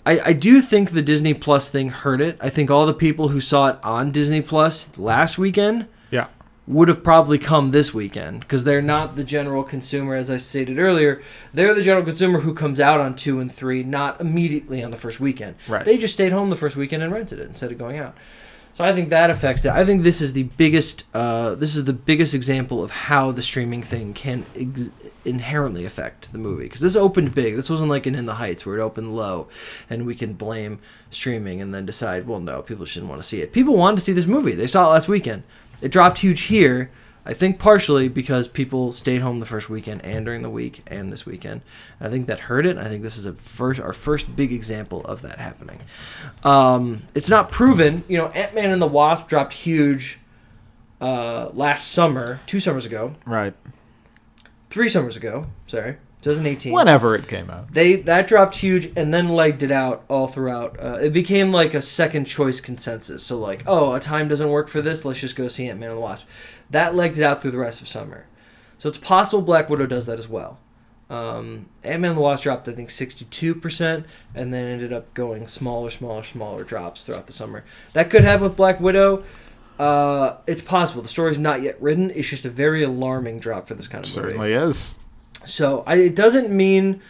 I, 0.05 0.21
I 0.27 0.33
do 0.33 0.61
think 0.61 0.91
the 0.91 1.03
Disney 1.03 1.33
Plus 1.35 1.71
thing 1.71 1.91
hurt 1.91 2.21
it. 2.21 2.37
I 2.41 2.49
think 2.51 2.71
all 2.71 2.87
the 2.87 2.95
people 2.95 3.29
who 3.29 3.41
saw 3.41 3.69
it 3.69 3.79
on 3.85 4.11
Disney 4.11 4.43
Plus 4.43 4.99
last 4.99 5.39
weekend 5.39 5.87
Yeah. 6.11 6.27
would 6.67 6.89
have 6.89 7.05
probably 7.05 7.39
come 7.39 7.71
this 7.71 7.95
weekend 7.95 8.41
because 8.41 8.65
they're 8.65 8.83
not 8.83 9.15
the 9.15 9.23
general 9.23 9.63
consumer, 9.63 10.15
as 10.17 10.29
I 10.29 10.39
stated 10.39 10.79
earlier. 10.81 11.23
They're 11.55 11.73
the 11.75 11.83
general 11.83 12.05
consumer 12.05 12.41
who 12.41 12.53
comes 12.53 12.81
out 12.81 12.99
on 13.01 13.15
two 13.15 13.39
and 13.39 13.51
three, 13.53 13.85
not 13.85 14.21
immediately 14.21 14.83
on 14.83 14.91
the 14.91 14.97
first 14.97 15.21
weekend. 15.21 15.55
Right. 15.69 15.85
They 15.85 15.97
just 15.97 16.15
stayed 16.15 16.33
home 16.33 16.51
the 16.51 16.57
first 16.57 16.75
weekend 16.75 17.03
and 17.05 17.13
rented 17.13 17.39
it 17.39 17.47
instead 17.49 17.71
of 17.71 17.79
going 17.79 17.99
out. 17.99 18.17
So 18.75 18.85
I 18.85 18.95
think 18.95 19.11
that 19.11 19.31
affects 19.31 19.65
it. 19.65 19.73
I 19.73 19.85
think 19.85 20.03
this 20.03 20.21
is 20.23 20.33
the 20.33 20.45
biggest. 20.45 21.05
Uh, 21.13 21.55
this 21.55 21.77
is 21.77 21.85
the 21.85 21.93
biggest 21.93 22.35
example 22.35 22.83
of 22.83 22.91
how 22.91 23.31
the 23.31 23.43
streaming 23.43 23.83
thing 23.83 24.15
can 24.15 24.47
ex- 24.57 24.91
inherently 25.25 25.85
affect 25.85 26.33
the 26.33 26.39
movie 26.39 26.65
because 26.65 26.81
this 26.81 26.97
opened 26.97 27.35
big. 27.35 27.55
This 27.55 27.69
wasn't 27.69 27.91
like 27.91 28.07
an 28.07 28.15
In 28.15 28.27
the 28.27 28.35
Heights 28.35 28.65
where 28.65 28.79
it 28.79 28.83
opened 28.83 29.15
low, 29.15 29.49
and 29.91 30.07
we 30.07 30.15
can 30.15 30.33
blame 30.33 30.79
streaming 31.11 31.61
and 31.61 31.75
then 31.75 31.85
decide, 31.85 32.27
well, 32.27 32.41
no, 32.41 32.63
people 32.63 32.87
shouldn't 32.87 33.11
want 33.11 33.21
to 33.21 33.29
see 33.29 33.43
it. 33.43 33.53
People 33.53 33.77
wanted 33.77 33.97
to 33.97 34.03
see 34.03 34.13
this 34.13 34.27
movie. 34.27 34.55
They 34.55 34.67
saw 34.67 34.87
it 34.87 34.93
last 34.93 35.09
weekend. 35.09 35.43
It 35.83 35.93
dropped 35.93 36.19
huge 36.19 36.43
here. 36.43 36.91
I 37.25 37.35
think 37.35 37.59
partially 37.61 38.09
because 38.09 38.49
people 38.49 38.91
stayed 38.91 39.23
home 39.23 39.39
the 39.39 39.47
first 39.47 39.71
weekend 39.71 40.05
and 40.05 40.25
during 40.25 40.43
the 40.43 40.51
week 40.51 40.83
and 40.89 41.13
this 41.13 41.25
weekend. 41.25 41.61
I 42.01 42.09
think 42.09 42.27
that 42.27 42.41
hurt 42.41 42.67
it. 42.67 42.77
I 42.79 42.89
think 42.89 43.03
this 43.05 43.17
is 43.17 43.27
a 43.27 43.33
first 43.35 43.81
our 43.81 43.93
first 43.93 44.35
big 44.35 44.53
example 44.53 45.03
of 45.05 45.23
that 45.23 45.39
happening. 45.39 45.79
Um, 46.43 47.03
it's 47.15 47.29
not 47.31 47.51
proven. 47.51 48.03
You 48.09 48.19
know, 48.19 48.27
Ant 48.29 48.55
Man 48.57 48.71
and 48.73 48.83
the 48.83 48.89
Wasp 48.89 49.29
dropped 49.29 49.53
huge 49.53 50.19
uh, 51.01 51.51
last 51.53 51.93
summer, 51.93 52.41
two 52.47 52.59
summers 52.61 52.87
ago, 52.87 53.15
Right. 53.25 53.55
three 54.71 54.89
summers 54.89 55.17
ago. 55.17 55.47
Sorry, 55.69 55.97
2018. 56.23 56.73
Whenever 56.73 57.15
it 57.15 57.29
came 57.29 57.51
out. 57.51 57.73
They 57.75 57.97
that 57.97 58.27
dropped 58.29 58.57
huge 58.57 58.91
and 58.97 59.13
then 59.13 59.31
legged 59.31 59.65
it 59.65 59.71
out 59.71 60.05
all 60.09 60.29
throughout. 60.29 60.79
Uh, 60.81 60.99
it 61.01 61.13
became 61.13 61.51
like 61.51 61.75
a 61.75 61.83
second 61.83 62.25
choice 62.25 62.61
consensus. 62.61 63.25
So 63.25 63.37
like, 63.39 63.65
oh, 63.67 63.93
a 63.93 64.01
time 64.01 64.29
doesn't 64.29 64.49
work 64.49 64.69
for 64.69 64.81
this. 64.81 65.05
Let's 65.05 65.21
just 65.21 65.37
go 65.37 65.49
see 65.49 65.69
Ant 65.69 65.81
Man 65.81 65.91
and 65.91 65.99
the 65.99 66.03
Wasp. 66.03 66.27
That 66.71 66.95
legged 66.95 67.19
it 67.19 67.25
out 67.25 67.43
through 67.43 67.51
the 67.51 67.59
rest 67.59 67.83
of 67.83 67.89
summer. 67.89 68.27
So 68.79 68.89
it's 68.89 68.99
possible 68.99 69.43
Black 69.43 69.69
Widow 69.69 69.87
does 69.87 70.07
that 70.07 70.19
as 70.19 70.29
well. 70.29 70.59
Um, 71.11 71.67
Ant 71.83 72.01
Man 72.01 72.13
and 72.13 72.19
the 72.19 72.23
Wasp 72.23 72.45
dropped 72.45 72.69
I 72.69 72.73
think 72.73 72.91
sixty 72.91 73.25
two 73.25 73.55
percent, 73.55 74.07
and 74.35 74.55
then 74.55 74.67
ended 74.67 74.93
up 74.93 75.13
going 75.15 75.47
smaller, 75.49 75.91
smaller, 75.91 76.23
smaller 76.23 76.63
drops 76.63 77.05
throughout 77.05 77.27
the 77.27 77.33
summer. 77.33 77.65
That 77.95 78.11
could 78.11 78.23
happen 78.23 78.45
with 78.45 78.57
Black 78.57 78.81
Widow. 78.81 79.25
Uh, 79.79 80.37
it's 80.47 80.63
possible. 80.63 81.03
The 81.03 81.09
story's 81.09 81.39
not 81.39 81.63
yet 81.63 81.83
written. 81.83 82.11
It's 82.11 82.31
just 82.31 82.45
a 82.45 82.51
very 82.51 82.85
alarming 82.85 83.41
drop 83.41 83.67
for 83.67 83.75
this 83.75 83.89
kind 83.89 84.05
of 84.05 84.17
movie. 84.17 84.31
Certainly 84.31 84.53
is. 84.53 84.99
So 85.45 85.83
I, 85.87 85.97
it 85.97 86.15
doesn't 86.15 86.51
mean 86.51 87.01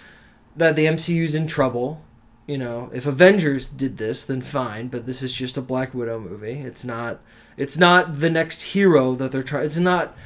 that 0.57 0.77
the 0.77 0.87
MCU's 0.87 1.35
in 1.35 1.47
trouble. 1.47 2.03
You 2.47 2.59
know, 2.59 2.91
if 2.93 3.07
Avengers 3.07 3.69
did 3.69 3.99
this, 3.99 4.25
then 4.25 4.41
fine. 4.43 4.89
But 4.89 5.07
this 5.07 5.23
is 5.23 5.33
just 5.33 5.57
a 5.57 5.63
Black 5.63 5.95
Widow 5.95 6.19
movie. 6.19 6.59
It's 6.61 6.85
not. 6.85 7.21
It's 7.57 7.79
not 7.79 8.21
the 8.21 8.31
next 8.31 8.63
hero 8.63 9.15
that 9.15 9.31
they're 9.31 9.43
trying. 9.43 9.67
It's 9.67 9.77
not 9.77 10.17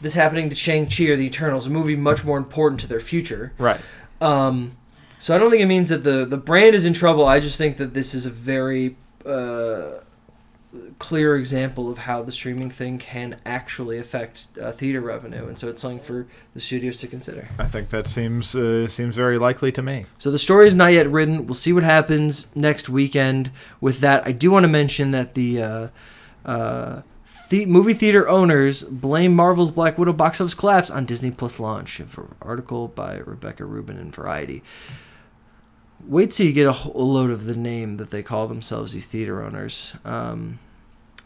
this 0.00 0.14
happening 0.14 0.50
to 0.50 0.56
Shang 0.56 0.88
Chi 0.88 1.04
or 1.04 1.16
the 1.16 1.26
Eternals. 1.26 1.66
A 1.66 1.70
movie 1.70 1.96
much 1.96 2.24
more 2.24 2.36
important 2.36 2.80
to 2.80 2.86
their 2.86 3.00
future. 3.00 3.52
Right. 3.58 3.80
Um, 4.20 4.76
so 5.18 5.34
I 5.34 5.38
don't 5.38 5.50
think 5.50 5.62
it 5.62 5.66
means 5.66 5.88
that 5.88 6.04
the 6.04 6.24
the 6.24 6.36
brand 6.36 6.74
is 6.74 6.84
in 6.84 6.92
trouble. 6.92 7.26
I 7.26 7.40
just 7.40 7.56
think 7.56 7.78
that 7.78 7.94
this 7.94 8.14
is 8.14 8.26
a 8.26 8.30
very 8.30 8.96
uh, 9.24 10.00
clear 10.98 11.36
example 11.36 11.90
of 11.90 11.98
how 11.98 12.22
the 12.22 12.32
streaming 12.32 12.70
thing 12.70 12.98
can 12.98 13.38
actually 13.44 13.98
affect 13.98 14.48
uh, 14.60 14.72
theater 14.72 15.00
revenue, 15.00 15.46
and 15.46 15.58
so 15.58 15.68
it's 15.68 15.82
something 15.82 16.00
for 16.00 16.26
the 16.54 16.60
studios 16.60 16.96
to 16.98 17.06
consider. 17.06 17.48
I 17.58 17.66
think 17.66 17.90
that 17.90 18.06
seems 18.06 18.54
uh, 18.54 18.88
seems 18.88 19.14
very 19.14 19.38
likely 19.38 19.72
to 19.72 19.82
me. 19.82 20.06
So 20.18 20.30
the 20.30 20.38
story 20.38 20.66
is 20.66 20.74
not 20.74 20.92
yet 20.92 21.08
written. 21.08 21.46
We'll 21.46 21.54
see 21.54 21.72
what 21.72 21.84
happens 21.84 22.48
next 22.54 22.88
weekend 22.88 23.50
with 23.80 24.00
that. 24.00 24.26
I 24.26 24.32
do 24.32 24.50
want 24.50 24.64
to 24.64 24.68
mention 24.68 25.10
that 25.12 25.34
the 25.34 25.62
uh, 25.62 25.88
uh, 26.44 27.02
the 27.50 27.66
movie 27.66 27.94
theater 27.94 28.28
owners 28.28 28.82
blame 28.84 29.34
Marvel's 29.34 29.70
Black 29.70 29.98
Widow 29.98 30.12
box 30.12 30.40
office 30.40 30.54
collapse 30.54 30.90
on 30.90 31.04
Disney 31.04 31.30
Plus 31.30 31.60
launch. 31.60 32.00
An 32.00 32.08
article 32.42 32.88
by 32.88 33.18
Rebecca 33.18 33.64
Rubin 33.64 33.98
in 33.98 34.10
Variety. 34.10 34.62
Wait 36.06 36.30
till 36.30 36.46
you 36.46 36.52
get 36.52 36.66
a, 36.66 36.72
whole 36.72 37.12
load 37.12 37.30
of 37.30 37.46
the 37.46 37.56
name 37.56 37.96
that 37.96 38.10
they 38.10 38.22
call 38.22 38.46
themselves, 38.46 38.92
these 38.92 39.06
theater 39.06 39.42
owners. 39.42 39.94
Um, 40.04 40.58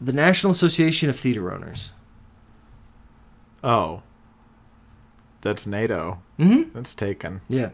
the 0.01 0.13
National 0.13 0.51
Association 0.51 1.09
of 1.11 1.17
Theater 1.17 1.53
Owners. 1.53 1.91
Oh. 3.63 4.03
That's 5.41 5.67
NATO. 5.67 6.21
Mm-hmm. 6.39 6.71
That's 6.75 6.95
taken. 6.95 7.41
Yeah. 7.49 7.71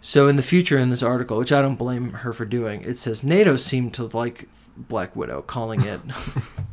So 0.00 0.28
in 0.28 0.36
the 0.36 0.42
future, 0.42 0.76
in 0.76 0.90
this 0.90 1.02
article, 1.02 1.38
which 1.38 1.52
I 1.52 1.62
don't 1.62 1.76
blame 1.76 2.10
her 2.10 2.32
for 2.32 2.44
doing, 2.44 2.82
it 2.82 2.98
says 2.98 3.22
NATO 3.24 3.56
seemed 3.56 3.94
to 3.94 4.04
like 4.04 4.48
Black 4.76 5.16
Widow, 5.16 5.42
calling 5.42 5.82
it 5.82 6.00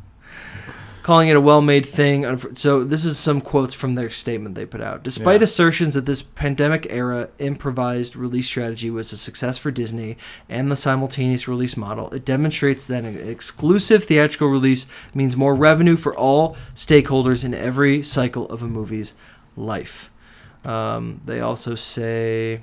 calling 1.03 1.29
it 1.29 1.35
a 1.35 1.41
well-made 1.41 1.85
thing. 1.85 2.55
So 2.55 2.83
this 2.83 3.05
is 3.05 3.17
some 3.17 3.41
quotes 3.41 3.73
from 3.73 3.95
their 3.95 4.09
statement 4.09 4.55
they 4.55 4.65
put 4.65 4.81
out. 4.81 5.03
Despite 5.03 5.41
Yeah. 5.41 5.45
assertions 5.45 5.93
that 5.95 6.05
this 6.05 6.21
pandemic 6.21 6.87
era 6.89 7.29
improvised 7.39 8.15
release 8.15 8.47
strategy 8.47 8.89
was 8.89 9.11
a 9.11 9.17
success 9.17 9.57
for 9.57 9.71
Disney 9.71 10.17
and 10.47 10.71
the 10.71 10.75
simultaneous 10.75 11.47
release 11.47 11.75
model, 11.75 12.09
it 12.11 12.23
demonstrates 12.23 12.85
that 12.85 13.03
an 13.03 13.17
exclusive 13.17 14.03
theatrical 14.03 14.47
release 14.49 14.85
means 15.13 15.35
more 15.35 15.55
revenue 15.55 15.95
for 15.95 16.15
all 16.15 16.55
stakeholders 16.75 17.43
in 17.43 17.53
every 17.53 18.03
cycle 18.03 18.45
of 18.47 18.61
a 18.61 18.67
movie's 18.67 19.13
life. 19.57 20.11
Um, 20.63 21.21
they 21.25 21.39
also 21.39 21.73
say 21.73 22.61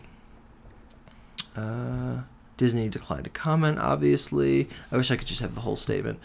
uh, 1.56 2.18
Disney 2.56 2.88
declined 2.88 3.24
to 3.24 3.30
comment, 3.30 3.78
obviously. 3.80 4.68
I 4.92 4.96
wish 4.96 5.10
I 5.10 5.16
could 5.16 5.26
just 5.26 5.40
have 5.40 5.54
the 5.56 5.62
whole 5.62 5.76
statement. 5.76 6.20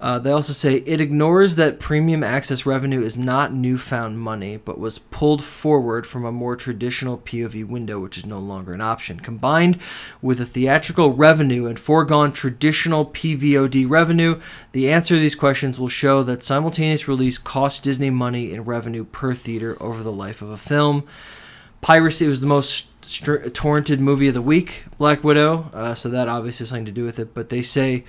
Uh, 0.00 0.18
they 0.18 0.30
also 0.30 0.52
say 0.52 0.76
it 0.78 1.00
ignores 1.00 1.56
that 1.56 1.80
premium 1.80 2.22
access 2.22 2.66
revenue 2.66 3.00
is 3.00 3.16
not 3.16 3.54
newfound 3.54 4.18
money, 4.18 4.56
but 4.56 4.78
was 4.78 4.98
pulled 4.98 5.42
forward 5.42 6.06
from 6.06 6.24
a 6.24 6.32
more 6.32 6.56
traditional 6.56 7.16
POV 7.18 7.66
window, 7.66 7.98
which 7.98 8.18
is 8.18 8.26
no 8.26 8.38
longer 8.38 8.72
an 8.72 8.80
option. 8.80 9.20
Combined 9.20 9.78
with 10.20 10.38
the 10.38 10.46
theatrical 10.46 11.14
revenue 11.14 11.66
and 11.66 11.78
foregone 11.78 12.32
traditional 12.32 13.06
PVOD 13.06 13.88
revenue, 13.88 14.40
the 14.72 14.90
answer 14.90 15.14
to 15.14 15.20
these 15.20 15.34
questions 15.34 15.78
will 15.78 15.88
show 15.88 16.22
that 16.24 16.42
simultaneous 16.42 17.08
release 17.08 17.38
costs 17.38 17.80
Disney 17.80 18.10
money 18.10 18.52
in 18.52 18.64
revenue 18.64 19.04
per 19.04 19.34
theater 19.34 19.76
over 19.80 20.02
the 20.02 20.12
life 20.12 20.42
of 20.42 20.50
a 20.50 20.56
film. 20.56 21.04
Piracy 21.80 22.26
was 22.26 22.40
the 22.40 22.46
most 22.46 22.88
torrented 23.02 23.98
movie 23.98 24.28
of 24.28 24.34
the 24.34 24.42
week, 24.42 24.84
Black 24.98 25.22
Widow, 25.22 25.70
uh, 25.72 25.94
so 25.94 26.08
that 26.08 26.28
obviously 26.28 26.64
has 26.64 26.70
something 26.70 26.86
to 26.86 26.92
do 26.92 27.04
with 27.04 27.18
it. 27.18 27.34
But 27.34 27.50
they 27.50 27.62
say 27.62 28.04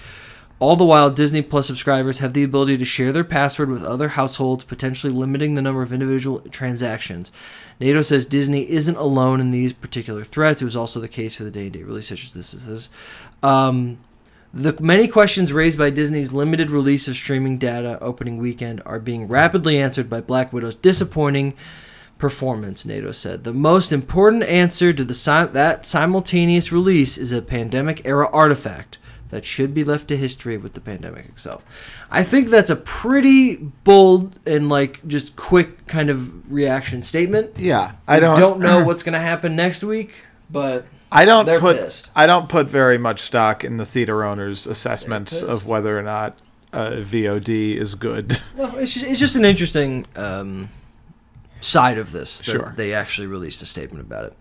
all 0.59 0.77
the 0.77 0.85
while, 0.85 1.11
Disney 1.11 1.41
Plus 1.41 1.67
subscribers 1.67 2.19
have 2.19 2.33
the 2.33 2.43
ability 2.43 2.77
to 2.77 2.85
share 2.85 3.11
their 3.11 3.25
password 3.25 3.69
with 3.69 3.83
other 3.83 4.09
households, 4.09 4.63
potentially 4.63 5.11
limiting 5.11 5.53
the 5.53 5.61
number 5.61 5.81
of 5.81 5.91
individual 5.91 6.39
transactions. 6.49 7.31
NATO 7.79 8.01
says 8.01 8.25
Disney 8.25 8.69
isn't 8.69 8.95
alone 8.95 9.41
in 9.41 9.51
these 9.51 9.73
particular 9.73 10.23
threats. 10.23 10.61
It 10.61 10.65
was 10.65 10.75
also 10.75 11.01
the 11.01 11.09
case 11.09 11.35
for 11.35 11.43
the 11.43 11.51
day 11.51 11.63
and 11.63 11.73
day 11.73 11.83
release, 11.83 12.07
such 12.07 12.23
as 12.23 12.33
this 12.33 12.53
is. 12.53 12.89
Um, 13.43 13.97
the 14.53 14.77
many 14.79 15.09
questions 15.09 15.51
raised 15.51 15.77
by 15.77 15.89
Disney's 15.89 16.31
limited 16.31 16.71
release 16.71 17.09
of 17.09 17.17
streaming 17.17 17.57
data 17.57 17.99
opening 17.99 18.37
weekend 18.37 18.81
are 18.85 18.99
being 18.99 19.27
rapidly 19.27 19.77
answered 19.77 20.09
by 20.09 20.21
Black 20.21 20.53
Widow's 20.53 20.75
disappointing 20.75 21.53
performance, 22.17 22.85
NATO 22.85 23.11
said. 23.11 23.43
The 23.43 23.53
most 23.53 23.91
important 23.91 24.43
answer 24.43 24.93
to 24.93 25.03
the 25.03 25.13
si- 25.13 25.51
that 25.51 25.85
simultaneous 25.85 26.71
release 26.71 27.17
is 27.17 27.33
a 27.33 27.41
pandemic 27.41 28.05
era 28.05 28.29
artifact 28.31 28.97
that 29.35 29.43
should 29.45 29.73
be 29.73 29.83
left 29.83 30.07
to 30.07 30.15
history 30.15 30.55
with 30.55 30.75
the 30.75 30.79
pandemic 30.79 31.25
itself. 31.25 31.65
I 32.09 32.23
think 32.23 32.47
that's 32.47 32.69
a 32.69 32.77
pretty 32.77 33.57
bold 33.57 34.39
and 34.47 34.69
like 34.69 35.05
just 35.05 35.35
quick 35.35 35.87
kind 35.87 36.09
of 36.09 36.49
reaction 36.49 37.01
statement. 37.01 37.59
Yeah, 37.59 37.95
I 38.07 38.21
don't 38.21 38.39
don't, 38.39 38.59
know 38.61 38.85
what's 38.85 39.03
going 39.03 39.11
to 39.11 39.19
happen 39.19 39.53
next 39.53 39.83
week, 39.83 40.25
but 40.49 40.85
I 41.11 41.25
don't 41.25 41.45
They're 41.45 41.59
put 41.59 41.75
pissed. 41.75 42.11
I 42.15 42.25
don't 42.27 42.47
put 42.47 42.67
very 42.67 42.97
much 42.97 43.23
stock 43.23 43.65
in 43.65 43.75
the 43.75 43.85
theater 43.85 44.23
owners' 44.23 44.65
assessments 44.65 45.43
of 45.43 45.67
whether 45.67 45.99
or 45.99 46.01
not 46.01 46.41
uh, 46.71 46.91
VOD 46.91 47.75
is 47.75 47.93
good. 47.95 48.39
no, 48.55 48.73
it's 48.77 48.93
just 48.93 49.05
it's 49.05 49.19
just 49.19 49.35
an 49.35 49.43
interesting 49.43 50.05
um, 50.15 50.69
side 51.59 51.97
of 51.97 52.13
this 52.13 52.37
that 52.37 52.45
Sure. 52.45 52.73
they 52.77 52.93
actually 52.93 53.27
released 53.27 53.61
a 53.61 53.65
statement 53.65 54.05
about 54.05 54.27
it. 54.27 54.33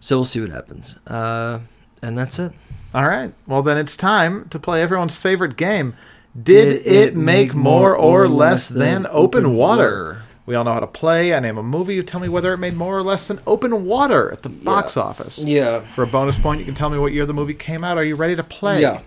So 0.00 0.16
we'll 0.16 0.24
see 0.24 0.40
what 0.40 0.50
happens. 0.50 0.96
Uh, 1.06 1.60
and 2.02 2.18
that's 2.18 2.40
it. 2.40 2.50
All 2.94 3.06
right, 3.06 3.32
well 3.46 3.62
then 3.62 3.78
it's 3.78 3.96
time 3.96 4.48
to 4.48 4.58
play 4.58 4.82
everyone's 4.82 5.16
favorite 5.16 5.56
game. 5.56 5.94
Did, 6.40 6.86
it 6.86 7.16
make 7.16 7.54
more 7.54 7.96
or 7.96 8.28
less 8.28 8.68
than 8.68 9.06
open 9.10 9.54
water? 9.54 10.22
We 10.48 10.54
all 10.54 10.64
know 10.64 10.72
how 10.72 10.80
to 10.80 10.86
play. 10.86 11.34
I 11.34 11.40
name 11.40 11.58
a 11.58 11.62
movie. 11.62 11.94
You 11.94 12.02
tell 12.02 12.20
me 12.20 12.28
whether 12.30 12.54
it 12.54 12.56
made 12.56 12.72
more 12.72 12.96
or 12.96 13.02
less 13.02 13.28
than 13.28 13.38
Open 13.46 13.84
Water 13.84 14.32
at 14.32 14.40
the 14.40 14.48
box 14.48 14.96
office. 14.96 15.36
Yeah. 15.36 15.80
For 15.80 16.04
a 16.04 16.06
bonus 16.06 16.38
point, 16.38 16.58
you 16.60 16.64
can 16.64 16.74
tell 16.74 16.88
me 16.88 16.96
what 16.96 17.12
year 17.12 17.26
the 17.26 17.34
movie 17.34 17.52
came 17.52 17.84
out. 17.84 17.98
Are 17.98 18.04
you 18.04 18.14
ready 18.14 18.34
to 18.34 18.42
play? 18.42 18.80
Yeah. 18.80 19.02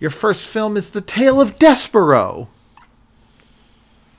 Your 0.00 0.08
first 0.08 0.46
film 0.46 0.78
is 0.78 0.88
The 0.88 1.02
Tale 1.02 1.42
of 1.42 1.58
Despereaux. 1.58 2.48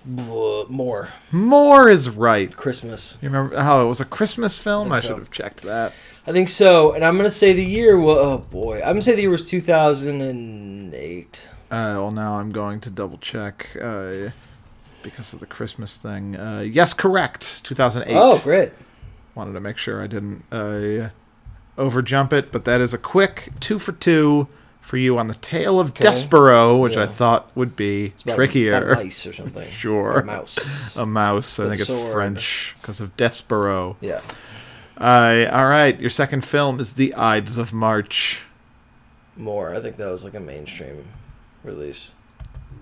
More. 0.05 1.09
More 1.31 1.89
is 1.89 2.07
right. 2.07 2.55
Christmas. 2.55 3.17
You 3.19 3.29
remember 3.29 3.59
how 3.59 3.83
it 3.83 3.87
was 3.87 3.99
a 3.99 4.05
Christmas 4.05 4.59
film? 4.59 4.91
I, 4.91 4.99
so. 4.99 5.07
should 5.07 5.17
have 5.17 5.31
checked 5.31 5.63
that. 5.63 5.93
I 6.29 6.31
think 6.31 6.47
so. 6.47 6.93
And 6.93 7.03
I'm 7.03 7.15
going 7.17 7.25
to 7.25 7.35
say 7.35 7.53
the 7.53 7.65
year 7.65 7.99
was. 7.99 8.17
Oh, 8.19 8.37
boy. 8.37 8.77
I'm 8.77 8.83
going 8.83 8.95
to 8.97 9.01
say 9.01 9.15
the 9.15 9.21
year 9.21 9.31
was 9.31 9.43
2008. 9.49 11.49
Uh, 11.71 11.71
well, 11.71 12.11
now 12.11 12.35
I'm 12.35 12.51
going 12.51 12.79
to 12.81 12.91
double 12.91 13.17
check 13.17 13.75
uh, 13.81 14.29
because 15.01 15.33
of 15.33 15.39
the 15.39 15.47
Christmas 15.47 15.97
thing. 15.97 16.35
Uh, 16.35 16.59
yes, 16.59 16.93
correct. 16.93 17.63
2008. 17.65 18.15
Oh, 18.15 18.39
great. 18.43 18.71
Wanted 19.33 19.53
to 19.53 19.59
make 19.59 19.79
sure 19.79 20.03
I 20.03 20.07
didn't 20.07 20.43
uh, 20.51 21.09
overjump 21.79 22.31
it, 22.31 22.51
but 22.51 22.63
that 22.65 22.79
is 22.79 22.93
a 22.93 22.99
quick 22.99 23.49
two 23.59 23.79
for 23.79 23.93
two 23.93 24.47
for 24.81 24.97
you 24.97 25.17
on 25.17 25.27
the 25.27 25.35
Tale 25.35 25.79
of 25.79 25.89
Okay. 25.91 26.07
Despereaux, 26.09 26.79
which 26.79 26.95
I 26.95 27.07
thought 27.07 27.49
would 27.55 27.75
be 27.75 28.13
trickier. 28.27 28.91
about 28.91 29.03
mice 29.03 29.25
or 29.25 29.33
something. 29.33 29.67
Sure. 29.71 30.13
Or 30.13 30.19
a 30.19 30.25
mouse. 30.25 30.95
A 30.95 31.07
mouse. 31.07 31.59
I 31.59 31.69
think 31.69 31.81
it's 31.81 31.89
sword. 31.89 32.11
French 32.11 32.75
because 32.81 33.01
of 33.01 33.17
Despereaux. 33.17 33.95
Yeah. 34.01 34.21
Uh, 34.99 35.47
all 35.51 35.67
right, 35.67 35.99
your 35.99 36.09
second 36.09 36.43
film 36.43 36.79
is 36.79 36.93
The 36.93 37.15
Ides 37.15 37.57
of 37.57 37.71
March. 37.71 38.41
More. 39.37 39.73
I 39.73 39.79
think 39.79 39.95
that 39.97 40.11
was 40.11 40.25
like 40.25 40.33
a 40.33 40.39
mainstream 40.39 41.05
release. 41.63 42.11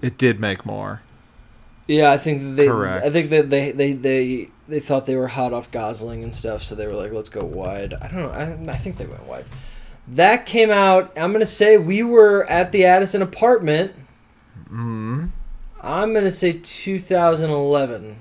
It 0.01 0.17
did 0.17 0.39
make 0.39 0.65
more. 0.65 1.01
Yeah, 1.85 2.11
I 2.11 2.17
think 2.17 2.55
they. 2.55 2.67
Correct. 2.67 3.05
I 3.05 3.09
think 3.09 3.29
that 3.29 3.49
they 3.49 3.71
they 3.71 3.93
they 3.93 4.49
they 4.67 4.79
thought 4.79 5.05
they 5.05 5.15
were 5.15 5.27
hot 5.27 5.53
off 5.53 5.71
Gosling 5.71 6.23
and 6.23 6.35
stuff, 6.35 6.63
so 6.63 6.75
they 6.75 6.87
were 6.87 6.93
like, 6.93 7.11
"Let's 7.13 7.29
go 7.29 7.45
wide." 7.45 7.93
I 7.93 8.07
don't 8.07 8.21
know. 8.23 8.29
I, 8.29 8.73
I 8.73 8.75
think 8.75 8.97
they 8.97 9.05
went 9.05 9.25
wide. 9.25 9.45
That 10.07 10.45
came 10.45 10.71
out. 10.71 11.17
I'm 11.17 11.31
gonna 11.31 11.45
say 11.45 11.77
we 11.77 12.03
were 12.03 12.45
at 12.49 12.71
the 12.71 12.83
Addison 12.83 13.21
apartment. 13.21 13.93
Mm. 14.69 15.29
I'm 15.81 16.13
gonna 16.13 16.31
say 16.31 16.53
2011. 16.53 18.17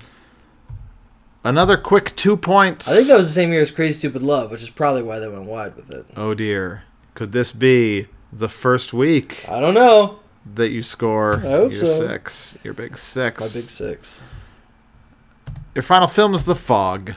Another 1.43 1.77
quick 1.77 2.15
two 2.15 2.35
points. 2.35 2.89
I 2.89 2.95
think 2.95 3.07
that 3.07 3.17
was 3.17 3.27
the 3.27 3.33
same 3.33 3.51
year 3.51 3.61
as 3.61 3.71
Crazy 3.71 3.99
Stupid 3.99 4.21
Love, 4.23 4.51
which 4.51 4.61
is 4.61 4.69
probably 4.69 5.01
why 5.03 5.19
they 5.19 5.27
went 5.29 5.45
wide 5.45 5.75
with 5.75 5.89
it. 5.91 6.05
Oh 6.17 6.33
dear. 6.33 6.83
Could 7.13 7.31
this 7.31 7.51
be 7.51 8.07
the 8.33 8.49
first 8.49 8.91
week 8.93 9.45
I 9.49 9.59
don't 9.59 9.73
know. 9.73 10.19
that 10.55 10.69
you 10.69 10.83
score 10.83 11.37
hope 11.37 11.71
your 11.71 11.85
so. 11.87 12.07
six? 12.07 12.57
Your 12.63 12.73
big 12.73 12.97
six. 12.97 13.39
My 13.41 13.45
big 13.47 13.69
six. 13.69 14.23
Your 15.73 15.83
final 15.83 16.07
film 16.07 16.33
is 16.33 16.43
The 16.45 16.55
Fog. 16.55 17.13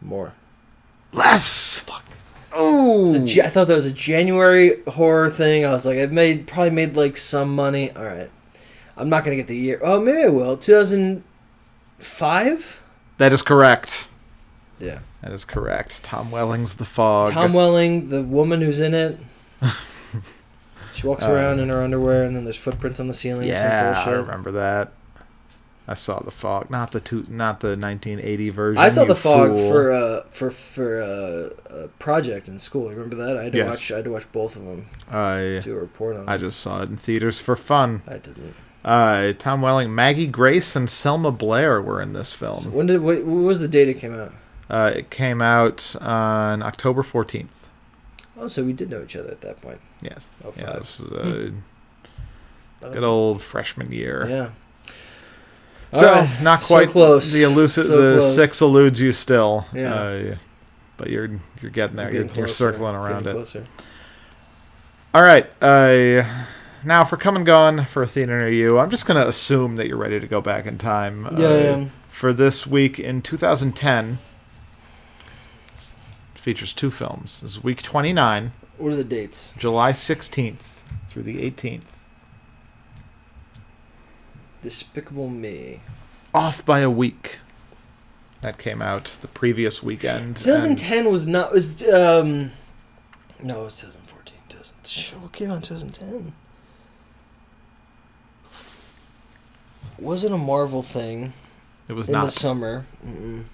More. 0.00 0.32
Less. 1.12 1.80
Fuck. 1.80 2.02
Oh. 2.52 3.14
It's 3.14 3.32
a 3.32 3.34
Ja- 3.36 3.44
I 3.44 3.48
thought 3.48 3.68
that 3.68 3.74
was 3.74 3.86
a 3.86 3.92
January 3.92 4.82
horror 4.88 5.30
thing. 5.30 5.64
I 5.64 5.70
was 5.72 5.86
like, 5.86 5.96
it 5.96 6.12
made 6.12 6.46
probably 6.46 6.70
made 6.70 6.96
like 6.96 7.16
some 7.16 7.54
money. 7.54 7.90
All 7.92 8.04
right, 8.04 8.30
I'm 8.96 9.08
not 9.08 9.24
gonna 9.24 9.36
get 9.36 9.46
the 9.48 9.56
year. 9.56 9.80
Oh, 9.82 10.00
maybe 10.00 10.22
I 10.24 10.28
will. 10.28 10.56
2005. 11.98 12.82
That 13.18 13.32
is 13.32 13.42
correct. 13.42 14.08
Yeah. 14.78 15.00
That 15.22 15.32
is 15.32 15.44
correct. 15.44 16.02
Tom 16.02 16.30
Welling's 16.30 16.74
The 16.76 16.84
Fog. 16.84 17.30
Tom 17.30 17.52
Welling, 17.52 18.08
the 18.08 18.22
woman 18.22 18.60
who's 18.60 18.80
in 18.80 18.94
it. 18.94 19.18
she 20.92 21.06
walks 21.06 21.22
Uh, 21.24 21.30
around 21.32 21.60
in 21.60 21.68
her 21.68 21.80
underwear, 21.82 22.24
and 22.24 22.34
then 22.34 22.44
there's 22.44 22.56
footprints 22.56 22.98
on 22.98 23.06
the 23.06 23.14
ceiling. 23.14 23.46
Yeah, 23.48 24.02
I 24.04 24.10
remember 24.10 24.50
that. 24.52 24.92
I 25.86 25.94
saw 25.94 26.20
The 26.20 26.30
Fog, 26.30 26.70
not 26.70 26.92
the 26.92 27.00
two, 27.00 27.26
not 27.28 27.58
the 27.60 27.70
1980 27.76 28.50
version. 28.50 28.80
I 28.82 28.88
saw 28.88 29.04
the 29.04 29.16
fog 29.16 29.56
fool. 29.56 29.68
for 29.68 29.92
uh 29.92 30.22
for 30.28 30.48
for 30.48 31.02
uh, 31.02 31.50
a 31.84 31.88
project 31.98 32.46
in 32.48 32.58
school. 32.60 32.88
Remember 32.88 33.16
that? 33.16 33.36
I 33.36 33.42
had 33.44 33.52
to 33.52 33.58
Yes. 33.58 33.68
watch. 33.70 33.90
I 33.92 33.96
had 33.96 34.04
to 34.04 34.10
watch 34.12 34.30
both 34.30 34.54
of 34.54 34.64
them. 34.64 34.86
I 35.10 35.60
Do 35.62 35.76
a 35.76 35.80
report 35.80 36.16
on. 36.16 36.28
I 36.28 36.36
it. 36.36 36.38
just 36.38 36.60
saw 36.60 36.82
it 36.82 36.88
in 36.88 36.96
theaters 36.96 37.40
for 37.40 37.56
fun. 37.56 38.02
I 38.08 38.12
didn't. 38.18 38.54
Uh, 38.84 39.32
Tom 39.38 39.62
Welling, 39.62 39.94
Maggie 39.94 40.26
Grace, 40.26 40.74
and 40.74 40.90
Selma 40.90 41.30
Blair 41.30 41.80
were 41.80 42.00
in 42.02 42.12
this 42.14 42.30
So 42.30 42.52
film. 42.54 42.72
when 42.74 42.86
did 42.86 43.00
what, 43.00 43.18
what 43.24 43.42
was 43.44 43.60
the 43.60 43.68
date 43.68 43.88
it 43.88 43.94
came 43.94 44.18
out? 44.18 44.32
Uh, 44.68 44.92
it 44.96 45.10
came 45.10 45.40
out 45.42 45.94
on 46.00 46.62
October 46.62 47.02
14th. 47.02 47.46
Oh, 48.38 48.48
so 48.48 48.64
we 48.64 48.72
did 48.72 48.90
know 48.90 49.02
each 49.02 49.14
other 49.14 49.30
at 49.30 49.40
that 49.42 49.60
point. 49.62 49.80
Yes. 50.00 50.28
Oh, 50.44 50.52
Yeah, 50.56 50.64
five. 50.72 50.80
this 50.80 50.98
was 51.00 51.12
a 51.12 51.18
I 51.20 51.52
don't 52.80 52.92
good 52.92 53.04
old 53.04 53.40
freshman 53.42 53.92
year. 53.92 54.26
Yeah. 54.28 54.50
So 55.92 56.08
Alright, 56.08 56.40
not 56.42 56.62
so 56.62 56.74
quite 56.74 56.88
close. 56.88 57.32
The 57.32 57.42
elusive, 57.42 57.86
So 57.86 58.00
the 58.14 58.18
close. 58.18 58.34
six 58.34 58.60
eludes 58.62 58.98
you 58.98 59.12
still. 59.12 59.66
Yeah. 59.74 59.94
Uh, 59.94 60.36
but 60.96 61.10
you're 61.10 61.28
you're 61.60 61.70
getting 61.70 61.96
there. 61.96 62.06
We're 62.08 62.24
You're, 62.24 62.34
you're 62.34 62.48
circling 62.48 62.94
around 62.94 63.24
getting 63.24 63.28
it. 63.28 63.32
Closer. 63.34 63.66
All 65.14 65.22
right. 65.22 65.48
Uh, 65.60 66.24
now 66.84 67.04
for 67.04 67.16
come 67.16 67.36
and 67.36 67.46
gone 67.46 67.84
for 67.84 68.02
a 68.02 68.06
theater 68.06 68.38
near 68.38 68.48
you, 68.50 68.78
I'm 68.78 68.90
just 68.90 69.06
gonna 69.06 69.26
assume 69.26 69.76
that 69.76 69.86
you're 69.88 69.96
ready 69.96 70.18
to 70.20 70.26
go 70.26 70.40
back 70.40 70.66
in 70.66 70.78
time. 70.78 71.24
Yeah, 71.36 71.46
uh, 71.46 71.50
am. 71.50 71.90
For 72.08 72.32
this 72.32 72.66
week 72.66 72.98
in 72.98 73.22
2010, 73.22 74.18
it 76.34 76.38
features 76.40 76.72
two 76.74 76.90
films. 76.90 77.40
This 77.40 77.52
is 77.52 77.62
week 77.64 77.82
29, 77.82 78.52
What 78.78 78.92
are 78.92 78.96
the 78.96 79.04
dates? 79.04 79.54
July 79.58 79.92
16th 79.92 80.82
through 81.08 81.22
the 81.22 81.38
18th. 81.50 81.82
Despicable 84.62 85.28
Me. 85.28 85.80
Off 86.34 86.64
by 86.64 86.80
a 86.80 86.90
week. 86.90 87.38
That 88.42 88.58
came 88.58 88.80
out 88.82 89.04
the 89.20 89.28
previous 89.28 89.82
weekend. 89.82 90.24
and- 90.24 90.36
2010 90.36 91.10
was 91.10 91.26
not 91.26 91.52
was 91.52 91.82
um. 91.88 92.52
No, 93.42 93.62
it 93.62 93.64
was 93.64 93.76
2014. 93.80 94.36
2000. 94.48 94.76
Shit, 94.86 95.18
What 95.20 95.32
came 95.32 95.50
out 95.50 95.56
in 95.56 95.62
2010? 95.62 96.32
Was 99.98 100.24
it 100.24 100.32
a 100.32 100.36
Marvel 100.38 100.82
thing 100.82 101.32
It 101.88 101.92
was 101.92 102.08
in 102.08 102.12
the 102.12 102.22
not. 102.22 102.32
summer? 102.32 102.86
Mm-mm. 103.06 103.44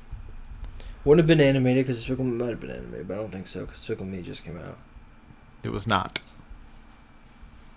Wouldn't 1.05 1.21
have 1.21 1.27
been 1.27 1.41
animated 1.47 1.85
because 1.85 1.99
Despicable 1.99 2.25
Me 2.25 2.37
might 2.39 2.51
have 2.51 2.61
been 2.61 2.71
animated, 2.71 3.09
but 3.09 3.15
I 3.15 3.17
don't 3.19 3.31
think 3.33 3.47
so 3.47 3.61
because 3.61 3.79
Despicable 3.79 4.07
Me 4.07 4.23
just 4.23 4.45
came 4.45 4.59
out. 4.59 4.79
It 5.63 5.71
was 5.71 5.87
not. 5.87 6.21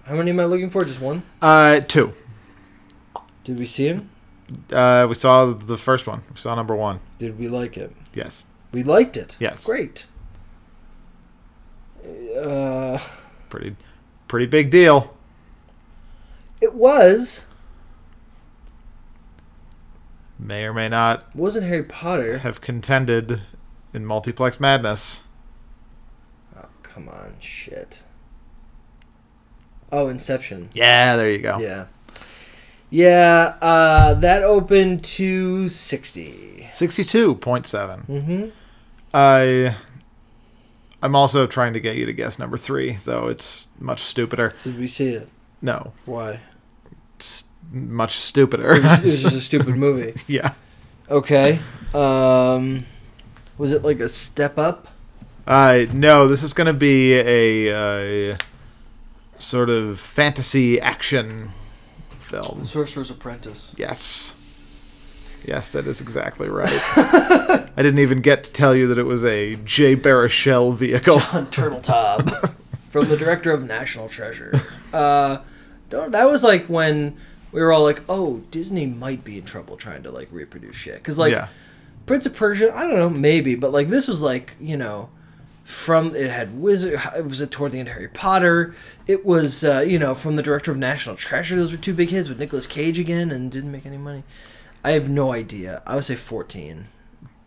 How 0.06 0.16
many 0.16 0.32
am 0.32 0.40
I 0.40 0.46
looking 0.46 0.70
for? 0.70 0.84
Just 0.84 1.00
one? 1.02 1.24
Uh, 1.42 1.80
two. 1.82 2.14
Did 3.44 3.58
we 3.60 3.66
see 3.66 3.88
him? 3.88 4.10
Uh, 4.72 5.06
we 5.08 5.16
saw 5.16 5.46
the 5.54 5.78
first 5.78 6.08
one. 6.08 6.24
We 6.30 6.38
saw 6.38 6.56
number 6.56 6.76
one. 6.76 7.00
Did 7.18 7.40
we 7.40 7.48
like 7.48 7.78
it? 7.78 7.96
Yes. 8.14 8.46
We 8.72 8.84
liked 8.84 9.16
it. 9.18 9.38
Yes. 9.40 9.66
Great. 9.66 10.08
Uh, 12.38 12.98
Pretty, 13.50 13.76
pretty 14.28 14.46
big 14.48 14.72
deal. 14.72 15.16
it 16.62 16.74
was. 16.74 17.46
May 20.44 20.66
or 20.66 20.74
may 20.74 20.90
not 20.90 21.34
Wasn't 21.36 21.66
Harry 21.68 21.84
Potter? 21.84 22.40
have 22.40 22.62
contended 22.62 23.42
in 23.94 24.06
multiplex 24.06 24.60
madness. 24.60 25.24
Oh, 26.58 26.66
come 26.82 27.08
on, 27.08 27.36
shit. 27.40 28.04
Oh, 29.92 30.08
Inception. 30.08 30.70
Yeah, 30.74 31.16
there 31.16 31.30
you 31.30 31.38
go. 31.40 31.60
Yeah. 31.60 31.86
Yeah, 32.90 33.56
uh, 33.62 34.16
that 34.16 34.44
opened 34.44 35.04
to 35.04 35.68
60. 35.70 36.70
Sixty-two 36.72 37.36
point 37.36 37.66
seven. 37.68 38.04
Mm-hmm. 38.10 38.50
I, 39.14 39.76
I'm 41.02 41.16
also 41.16 41.46
trying 41.48 41.74
to 41.74 41.80
get 41.80 41.96
you 41.98 42.06
to 42.06 42.14
guess 42.14 42.40
number 42.40 42.58
three, 42.58 42.94
though 43.06 43.28
it's 43.28 43.68
much 43.80 44.02
stupider. 44.02 44.54
Did 44.64 44.78
we 44.80 44.88
see 44.88 45.10
it? 45.10 45.30
No, 45.62 45.94
Why? 46.06 46.40
it's 47.16 47.44
much 47.72 48.18
stupider. 48.18 48.76
It 48.76 48.84
was, 48.84 49.00
it 49.00 49.04
was 49.04 49.22
just 49.24 49.36
a 49.36 49.40
stupid 49.42 49.76
movie. 49.76 50.20
yeah. 50.28 50.54
Okay. 51.10 51.60
Um, 51.94 52.86
was 53.58 53.72
it 53.72 53.84
like 53.84 54.00
a 54.00 54.10
step 54.10 54.58
up? 54.58 54.88
Uh, 55.46 55.86
no, 55.92 56.28
this 56.28 56.44
is 56.44 56.54
going 56.54 56.68
to 56.68 56.74
be 56.74 57.14
a 57.16 58.32
uh, 58.34 58.38
sort 59.38 59.70
of 59.70 60.00
fantasy 60.00 60.80
action 60.80 61.52
film. 62.20 62.60
The 62.60 62.66
Sorcerer's 62.66 63.12
Apprentice. 63.12 63.74
Yes. 63.78 64.36
Yes, 65.44 65.72
that 65.72 65.88
is 65.88 66.02
exactly 66.02 66.48
right. 66.48 66.70
I 66.96 67.72
didn't 67.78 68.00
even 68.00 68.22
get 68.22 68.44
to 68.44 68.52
tell 68.52 68.76
you 68.76 68.88
that 68.88 68.98
it 68.98 69.06
was 69.06 69.26
a 69.26 69.56
Jay 69.58 69.96
Baruchel 69.96 70.76
vehicle. 70.76 71.18
Jon 71.20 71.46
Turteltaub 71.48 72.54
from 72.90 73.08
the 73.08 73.18
director 73.18 73.52
of 73.52 73.64
National 73.66 74.08
Treasure. 74.08 74.54
Uh, 74.94 75.40
don't, 75.90 76.12
that 76.12 76.26
was 76.30 76.44
like 76.44 76.68
when 76.68 77.18
we 77.52 77.62
were 77.62 77.72
all 77.72 77.84
like, 77.84 78.02
"Oh, 78.08 78.44
Disney 78.52 78.86
might 78.86 79.24
be 79.24 79.38
in 79.38 79.44
trouble 79.44 79.78
trying 79.78 80.04
to 80.04 80.12
like 80.12 80.30
reproduce 80.32 80.76
shit." 80.76 80.96
Because 80.96 81.20
like 81.20 81.34
yeah. 81.34 81.48
Prince 82.06 82.26
of 82.26 82.36
Persia, 82.36 82.76
I 82.76 82.88
don't 82.88 82.96
know, 82.96 83.10
maybe, 83.10 83.56
but 83.56 83.72
like 83.72 83.90
this 83.90 84.08
was 84.08 84.22
like 84.22 84.56
you 84.60 84.78
know, 84.78 85.10
from 85.64 86.16
it 86.16 86.30
had 86.30 86.60
wizard 86.60 87.00
it 87.16 87.24
was 87.24 87.46
toward 87.50 87.72
the 87.72 87.80
end 87.80 87.88
of 87.88 87.94
harry 87.94 88.08
potter 88.08 88.76
it 89.08 89.26
was 89.26 89.64
uh, 89.64 89.80
you 89.80 89.98
know 89.98 90.16
from 90.16 90.36
the 90.36 90.44
director 90.44 90.72
of 90.72 90.78
national 90.78 91.16
treasure 91.16 91.56
those 91.56 91.72
were 91.72 91.78
two 91.78 91.94
big 91.94 92.10
hits 92.10 92.28
with 92.28 92.40
Nicolas 92.40 92.68
cage 92.68 93.00
again 93.00 93.32
and 93.32 93.52
didn't 93.52 93.72
make 93.72 93.86
any 93.86 93.98
money 93.98 94.24
i 94.84 94.92
have 94.92 95.10
no 95.10 95.32
idea 95.32 95.82
i 95.86 95.96
would 95.96 96.04
say 96.04 96.16
14 96.16 96.88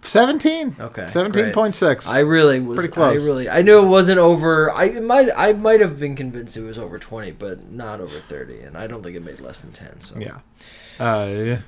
Seventeen. 0.07 0.77
Okay, 0.79 1.07
Seventeen 1.09 1.53
point 1.53 1.75
six. 1.75 2.07
i 2.09 2.21
really 2.21 2.61
was 2.61 2.77
Pretty 2.79 2.93
close. 2.93 3.21
i 3.21 3.25
really 3.25 3.49
i 3.49 3.63
knew 3.63 3.83
it 3.83 3.89
wasn't 3.89 4.19
over 4.19 4.71
i 4.73 4.85
it 4.85 5.03
might 5.03 5.31
i 5.37 5.53
might 5.55 5.81
have 5.81 5.99
been 5.99 6.15
convinced 6.15 6.57
it 6.57 6.63
was 6.63 6.79
over 6.79 6.99
20 6.99 7.31
but 7.33 7.71
not 7.71 8.01
over 8.01 8.19
30 8.19 8.61
and 8.61 8.77
i 8.77 8.87
don't 8.87 9.03
think 9.03 9.17
it 9.17 9.25
made 9.25 9.41
less 9.41 9.61
than 9.63 9.73
10 9.73 10.01
so 10.01 10.17
Yeah. 10.19 10.39
Uh, 11.01 11.27
yeah. 11.35 11.61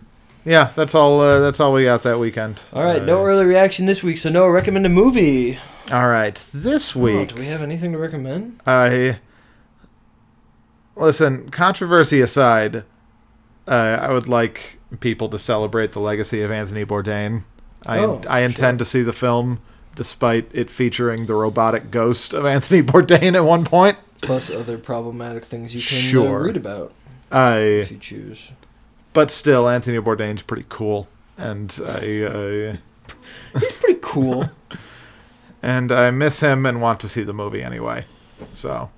yeah, 0.45 0.71
that's 0.77 0.95
all. 0.95 1.19
Uh, 1.21 1.41
that's 1.41 1.59
all 1.61 1.73
we 1.73 1.83
got 1.85 2.03
that 2.05 2.19
weekend. 2.21 2.63
all 2.73 2.85
right 2.85 3.03
Uh, 3.03 3.05
no 3.07 3.25
early 3.25 3.45
reaction 3.45 3.87
this 3.87 4.03
week 4.03 4.19
so 4.19 4.29
no 4.31 4.47
recommend 4.47 4.85
a 4.87 4.91
movie 4.91 5.59
All 5.91 6.09
right, 6.09 6.35
this 6.53 6.95
Oh, 6.97 7.01
week. 7.01 7.29
do 7.31 7.37
we 7.37 7.47
have 7.47 7.63
anything 7.63 7.93
to 7.93 7.99
recommend 7.99 8.61
I 8.67 9.19
listen. 10.95 11.51
Controversy 11.51 12.21
aside, 12.21 12.85
uh, 13.69 13.99
I 14.01 14.13
would 14.13 14.29
like 14.29 14.79
people 15.01 15.29
to 15.31 15.39
celebrate 15.39 15.93
the 15.93 16.01
legacy 16.01 16.43
of 16.43 16.51
Anthony 16.51 16.85
Bourdain. 16.85 17.45
I 17.87 17.99
Oh, 18.01 18.21
I 18.29 18.41
intend 18.41 18.79
to 18.81 18.85
see 18.85 19.03
the 19.03 19.13
film, 19.13 19.61
despite 19.95 20.51
it 20.53 20.71
featuring 20.71 21.27
the 21.27 21.35
robotic 21.35 21.91
ghost 21.91 22.35
of 22.35 22.45
Anthony 22.45 22.83
Bourdain 22.91 23.35
at 23.35 23.45
one 23.45 23.65
point. 23.65 23.97
plus 24.23 24.51
other 24.51 24.77
problematic 24.79 25.45
things 25.45 25.75
you 25.75 25.81
can 25.83 26.27
uh, 26.27 26.33
read 26.39 26.57
about 26.57 26.93
I, 27.31 27.59
if 27.59 27.91
you 27.91 27.99
choose 27.99 28.53
but 29.13 29.31
still, 29.31 29.67
Anthony 29.69 29.99
Bourdain's 29.99 30.43
pretty 30.43 30.67
cool, 30.69 31.09
and 31.39 31.75
I, 31.87 31.93
I 31.95 32.79
He's 33.59 33.73
pretty 33.73 33.99
cool. 34.03 34.51
and 35.63 35.91
I 35.91 36.11
miss 36.11 36.41
him 36.41 36.67
and 36.67 36.83
want 36.83 37.01
to 37.01 37.09
see 37.09 37.23
the 37.23 37.33
movie 37.33 37.63
anyway. 37.63 38.05
So 38.53 38.91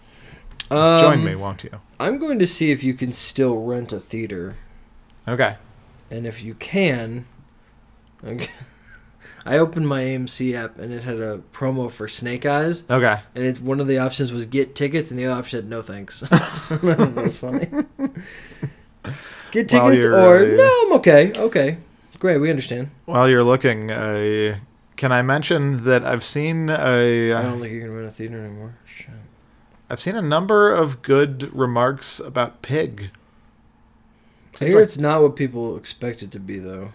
Um, 0.73 0.99
join 1.01 1.25
me, 1.25 1.37
won't 1.37 1.63
you? 1.63 1.71
I'm 2.01 2.19
going 2.19 2.39
to 2.41 2.47
see 2.47 2.73
if 2.73 2.83
you 2.83 2.95
can 2.95 3.13
still 3.13 3.59
rent 3.63 3.93
a 3.93 4.01
theater, 4.01 4.57
Okay. 5.29 5.57
and 6.11 6.27
if 6.27 6.43
you 6.43 6.55
can, 6.55 7.27
okay, 8.25 8.51
I 9.47 9.59
opened 9.59 9.89
my 9.89 10.03
AMC 10.03 10.55
app 10.55 10.79
and 10.79 10.93
it 10.93 11.03
had 11.05 11.17
a 11.17 11.39
promo 11.53 11.91
for 11.91 12.07
Snake 12.09 12.45
Eyes, 12.47 12.85
Okay. 12.91 13.19
and 13.35 13.45
it's 13.45 13.61
one 13.61 13.81
of 13.81 13.87
the 13.87 13.99
options 13.99 14.33
was 14.33 14.47
get 14.47 14.75
tickets, 14.75 15.11
and 15.11 15.19
the 15.19 15.25
other 15.27 15.39
option 15.41 15.59
said 15.61 15.69
no 15.69 15.81
thanks. 15.83 16.21
that 16.29 17.13
was 17.17 17.39
funny. 17.39 17.69
Get 19.51 19.69
tickets 19.71 20.05
or 20.05 20.37
uh, 20.37 20.45
no, 20.57 20.83
I'm 20.87 20.93
okay. 20.95 21.33
Okay, 21.35 21.79
great, 22.19 22.37
we 22.39 22.51
understand. 22.51 22.91
While 23.07 23.31
you're 23.31 23.43
looking, 23.45 23.91
uh, 23.91 24.59
can 24.97 25.11
I 25.11 25.23
mention 25.23 25.85
that 25.85 26.05
I've 26.05 26.23
seen 26.25 26.69
a 26.69 27.33
I 27.33 27.43
don't 27.43 27.59
think 27.59 27.73
you 27.73 27.81
can 27.81 27.95
run 27.95 28.05
a 28.05 28.11
theater 28.13 28.45
anymore. 28.45 28.75
Shit. 28.85 29.09
I've 29.89 30.01
seen 30.01 30.17
a 30.17 30.21
number 30.23 30.71
of 30.71 31.01
good 31.01 31.51
remarks 31.55 32.21
about 32.21 32.61
Pig. 32.61 33.11
I 34.61 34.65
hear 34.67 34.81
it's 34.83 34.99
not 34.99 35.23
what 35.23 35.35
people 35.37 35.79
expect 35.79 36.23
it 36.23 36.31
to 36.33 36.41
be, 36.41 36.59
though. 36.59 36.93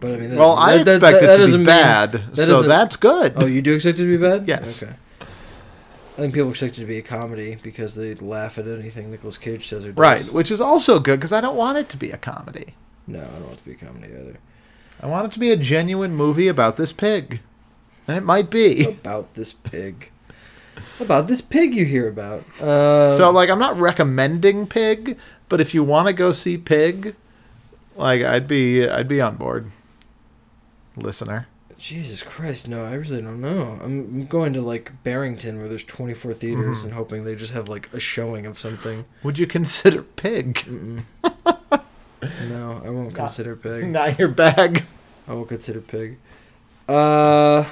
But 0.00 0.12
I 0.12 0.16
mean, 0.16 0.30
that 0.30 0.38
Well, 0.38 0.52
I 0.52 0.76
that- 0.78 0.84
that- 0.84 0.94
expect 0.96 1.20
that 1.22 1.40
it 1.40 1.46
to 1.46 1.52
be 1.52 1.56
mean- 1.58 1.66
bad, 1.66 2.12
that 2.34 2.46
so 2.46 2.62
that's 2.62 2.96
good. 2.96 3.32
Oh, 3.36 3.46
you 3.46 3.62
do 3.62 3.74
expect 3.74 3.98
it 3.98 4.04
to 4.04 4.10
be 4.10 4.16
bad? 4.16 4.46
Yes. 4.46 4.82
Okay. 4.82 4.92
I 5.20 6.20
think 6.22 6.34
people 6.34 6.50
expect 6.50 6.78
it 6.78 6.80
to 6.80 6.86
be 6.86 6.98
a 6.98 7.02
comedy 7.02 7.58
because 7.62 7.94
they 7.94 8.14
laugh 8.14 8.58
at 8.58 8.66
anything 8.66 9.10
Nicolas 9.10 9.38
Cage 9.38 9.68
says 9.68 9.84
or 9.86 9.92
does. 9.92 9.98
right, 9.98 10.24
which 10.32 10.50
is 10.50 10.60
also 10.60 10.98
good 10.98 11.18
because 11.20 11.32
I 11.32 11.40
don't 11.40 11.56
want 11.56 11.78
it 11.78 11.88
to 11.90 11.96
be 11.96 12.10
a 12.10 12.16
comedy. 12.16 12.74
No, 13.06 13.20
I 13.20 13.22
don't 13.22 13.42
want 13.44 13.52
it 13.54 13.58
to 13.58 13.64
be 13.64 13.72
a 13.72 13.74
comedy 13.88 14.06
either. 14.12 14.38
I 15.00 15.06
want 15.06 15.26
it 15.26 15.32
to 15.34 15.38
be 15.38 15.52
a 15.52 15.56
genuine 15.56 16.14
movie 16.16 16.48
about 16.48 16.76
this 16.76 16.92
pig, 16.92 17.40
and 18.08 18.16
it 18.16 18.24
might 18.24 18.50
be. 18.50 18.84
About 19.02 19.32
this 19.34 19.52
pig. 19.52 20.10
About 21.00 21.26
this 21.28 21.40
pig 21.40 21.74
you 21.74 21.84
hear 21.84 22.08
about. 22.08 22.44
Uh, 22.60 23.10
so, 23.12 23.30
like, 23.30 23.48
I'm 23.50 23.58
not 23.58 23.76
recommending 23.78 24.66
Pig, 24.66 25.16
but 25.48 25.60
if 25.60 25.72
you 25.74 25.82
want 25.82 26.06
to 26.06 26.12
go 26.12 26.30
see 26.32 26.56
Pig, 26.56 27.16
like, 27.96 28.22
I'd 28.22 28.46
be, 28.46 28.88
I'd 28.88 29.08
be 29.08 29.20
on 29.20 29.36
board, 29.36 29.70
listener. 31.02 31.46
Jesus 31.76 32.22
Christ, 32.24 32.66
no, 32.66 32.84
I 32.84 32.94
really 32.94 33.22
don't 33.22 33.40
know. 33.40 33.78
I'm 33.82 34.26
going 34.26 34.52
to 34.54 34.60
like 34.60 34.90
Barrington 35.04 35.58
where 35.60 35.68
there's 35.68 35.84
24 35.84 36.34
theaters 36.34 36.80
Mhm. 36.80 36.84
and 36.86 36.92
hoping 36.94 37.24
they 37.24 37.36
just 37.36 37.52
have 37.52 37.68
like 37.68 37.88
a 37.92 38.00
showing 38.00 38.46
of 38.46 38.58
something. 38.58 39.04
Would 39.22 39.38
you 39.38 39.46
consider 39.46 40.02
Pig? 40.02 40.64
No, 42.48 42.82
I 42.84 42.90
won't 42.90 43.14
consider 43.14 43.54
pig. 43.54 43.86
Not 43.92 44.18
your 44.18 44.26
bag. 44.26 44.82
I 45.28 45.34
will 45.34 45.44
consider 45.44 45.80
pig. 45.80 46.18
Uh, 46.88 47.64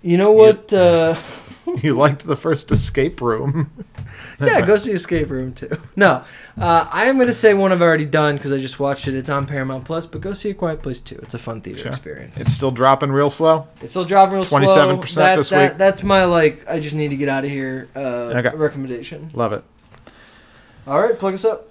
you 0.00 0.16
know 0.16 0.32
what? 0.32 0.72
Uh, 0.72 1.14
You 1.82 1.94
liked 1.94 2.26
the 2.26 2.36
first 2.36 2.70
escape 2.72 3.20
room. 3.20 3.70
yeah, 4.40 4.60
go 4.66 4.76
see 4.76 4.92
Escape 4.92 5.30
Room 5.30 5.52
too. 5.52 5.70
No, 5.94 6.24
uh, 6.58 6.88
I 6.92 7.04
am 7.04 7.16
gonna 7.18 7.32
say 7.32 7.54
one 7.54 7.70
I've 7.70 7.80
already 7.82 8.04
done 8.06 8.36
because 8.36 8.50
I 8.50 8.58
just 8.58 8.80
watched 8.80 9.06
it. 9.06 9.14
It's 9.14 9.30
on 9.30 9.46
Paramount 9.46 9.84
Plus, 9.84 10.04
but 10.06 10.20
go 10.20 10.32
see 10.32 10.50
A 10.50 10.54
Quiet 10.54 10.82
Place 10.82 11.00
too. 11.00 11.18
It's 11.22 11.34
a 11.34 11.38
fun 11.38 11.60
theater 11.60 11.78
Sure. 11.82 11.88
experience. 11.88 12.40
It's 12.40 12.52
still 12.52 12.70
dropping 12.72 13.12
real 13.12 13.30
slow. 13.30 13.68
It's 13.82 13.92
still 13.92 14.04
dropping 14.04 14.34
real 14.34 14.44
slow. 14.44 14.58
27% 14.60 15.14
That- 15.14 15.36
this 15.36 15.48
that- 15.50 15.70
week. 15.72 15.78
That's 15.78 16.02
my 16.02 16.24
like. 16.24 16.64
I 16.68 16.80
just 16.80 16.96
need 16.96 17.08
to 17.08 17.16
get 17.16 17.28
out 17.28 17.44
of 17.44 17.50
here. 17.50 17.88
Uh, 17.94 17.98
Okay. 18.40 18.56
Recommendation. 18.56 19.30
Love 19.34 19.52
it. 19.52 19.62
All 20.86 21.00
right, 21.00 21.16
plug 21.18 21.34
us 21.34 21.44
up. 21.44 21.69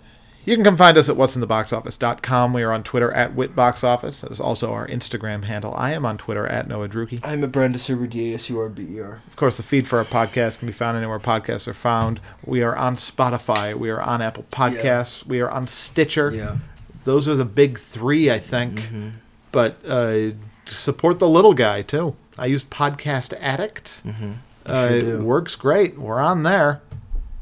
You 0.49 0.55
can 0.55 0.63
come 0.63 0.77
find 0.77 0.97
us 0.97 1.07
at 1.07 1.15
what'sintheboxoffice.com. 1.15 2.53
We 2.53 2.63
are 2.63 2.71
on 2.71 2.81
Twitter 2.81 3.11
at 3.11 3.35
WitBoxOffice. 3.35 4.21
That 4.21 4.31
is 4.31 4.39
also 4.39 4.73
our 4.73 4.87
Instagram 4.87 5.43
handle. 5.43 5.75
I 5.75 5.91
am 5.91 6.07
on 6.07 6.17
Twitter 6.17 6.47
at 6.47 6.67
Noah 6.67 6.89
Druki. 6.89 7.19
I'm 7.21 7.43
a 7.43 7.47
Brenda 7.47 7.77
Suber, 7.77 8.09
D 8.09 8.31
A 8.31 8.33
S 8.33 8.49
U 8.49 8.59
R 8.59 8.67
B 8.67 8.95
E 8.95 8.99
R. 8.99 9.21
Of 9.27 9.35
course, 9.35 9.57
the 9.57 9.63
feed 9.63 9.87
for 9.87 9.99
our 9.99 10.05
podcast 10.05 10.57
can 10.57 10.65
be 10.65 10.73
found 10.73 10.97
anywhere 10.97 11.19
podcasts 11.19 11.67
are 11.67 11.75
found. 11.75 12.19
We 12.43 12.63
are 12.63 12.75
on 12.75 12.95
Spotify. 12.95 13.75
We 13.75 13.91
are 13.91 14.01
on 14.01 14.23
Apple 14.23 14.43
Podcasts. 14.49 15.23
We 15.23 15.39
are 15.39 15.51
on 15.51 15.67
Stitcher. 15.67 16.31
Yeah. 16.31 16.57
Those 17.03 17.27
are 17.27 17.35
the 17.35 17.45
big 17.45 17.77
three, 17.77 18.31
I 18.31 18.39
think. 18.39 18.79
Mm-hmm. 18.79 19.09
But 19.51 19.77
uh, 19.85 20.31
support 20.65 21.19
the 21.19 21.29
little 21.29 21.53
guy, 21.53 21.83
too. 21.83 22.15
I 22.39 22.47
use 22.47 22.65
Podcast 22.65 23.35
Addict. 23.39 24.01
Mm-hmm. 24.03 24.31
Uh, 24.65 24.87
sure 24.87 24.97
it 24.97 25.21
works 25.21 25.55
great. 25.55 25.99
We're 25.99 26.19
on 26.19 26.41
there. 26.41 26.81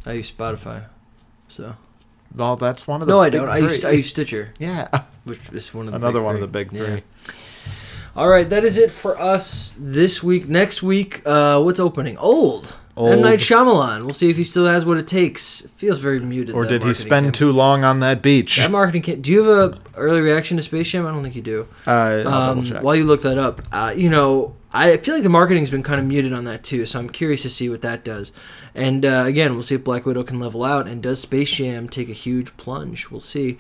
I 0.06 0.12
use 0.12 0.30
Spotify. 0.30 0.88
So 1.48 1.78
Well, 2.36 2.56
that's 2.56 2.88
one 2.88 3.02
of 3.02 3.08
the 3.08 3.14
no, 3.14 3.20
I 3.20 3.30
don't. 3.30 3.50
I 3.50 3.58
use. 3.58 3.84
I 3.86 3.92
use 3.92 4.10
Stitcher, 4.10 4.54
yeah. 4.60 4.88
which 5.24 5.40
is 5.52 5.74
one 5.74 5.88
of 5.88 5.92
the 5.92 5.98
Another 5.98 6.22
one 6.22 6.36
of 6.36 6.42
the 6.42 6.48
big 6.48 6.72
Yeah. 6.72 6.80
three. 6.86 7.04
All 8.16 8.28
right, 8.30 8.50
that 8.50 8.64
is 8.64 8.78
it 8.78 8.90
for 8.92 9.20
us 9.20 9.76
this 9.78 10.24
week. 10.24 10.50
Next 10.50 10.82
week, 10.82 11.22
uh, 11.26 11.62
what's 11.62 11.80
opening? 11.80 12.18
Old. 12.18 12.74
M 12.98 13.04
Old. 13.04 13.22
Night 13.22 13.38
Shyamalan. 13.38 14.02
We'll 14.06 14.14
see 14.16 14.32
if 14.32 14.38
he 14.38 14.44
still 14.44 14.66
has 14.66 14.84
what 14.84 14.98
it 14.98 15.06
takes. 15.06 15.62
It 15.62 15.70
feels 15.70 16.00
very 16.00 16.18
muted. 16.20 16.56
Or 16.56 16.66
did 16.66 16.82
he 16.84 16.96
spend 16.96 17.28
camp- 17.28 17.36
too 17.36 17.52
long 17.52 17.84
on 17.84 18.00
that 18.00 18.24
beach? 18.24 18.58
That 18.58 18.72
marketing 18.72 19.04
camp. 19.04 19.22
Do 19.22 19.32
you 19.32 19.44
have 19.44 19.74
a 19.74 19.78
early 19.96 20.22
reaction 20.22 20.58
to 20.58 20.64
Space 20.64 20.90
Jam? 20.90 21.06
I 21.06 21.12
don't 21.12 21.22
think 21.22 21.36
you 21.36 21.44
do. 21.44 21.68
Uh, 21.86 22.24
Um, 22.26 22.66
while 22.82 22.96
you 22.96 23.04
look 23.06 23.22
that 23.22 23.38
up, 23.38 23.62
uh, 23.72 23.94
you 23.96 24.10
know, 24.10 24.56
I 24.74 24.98
feel 24.98 25.14
like 25.14 25.24
the 25.24 25.30
marketing's 25.30 25.70
been 25.70 25.84
kind 25.84 26.00
of 26.00 26.06
muted 26.06 26.34
on 26.34 26.44
that 26.46 26.64
too, 26.64 26.86
so 26.86 27.00
I'm 27.00 27.10
curious 27.10 27.42
to 27.44 27.50
see 27.50 27.70
what 27.70 27.82
that 27.84 28.04
does. 28.04 28.32
And 28.76 29.06
uh, 29.06 29.24
again, 29.26 29.54
we'll 29.54 29.64
see 29.64 29.76
if 29.76 29.84
Black 29.84 30.06
Widow 30.06 30.24
can 30.24 30.40
level 30.40 30.64
out, 30.64 30.88
and 30.88 31.02
does 31.02 31.20
Space 31.22 31.52
Jam 31.54 31.88
take 31.88 32.10
a 32.10 32.14
huge 32.14 32.56
plunge? 32.58 33.10
We'll 33.10 33.20
see. 33.22 33.58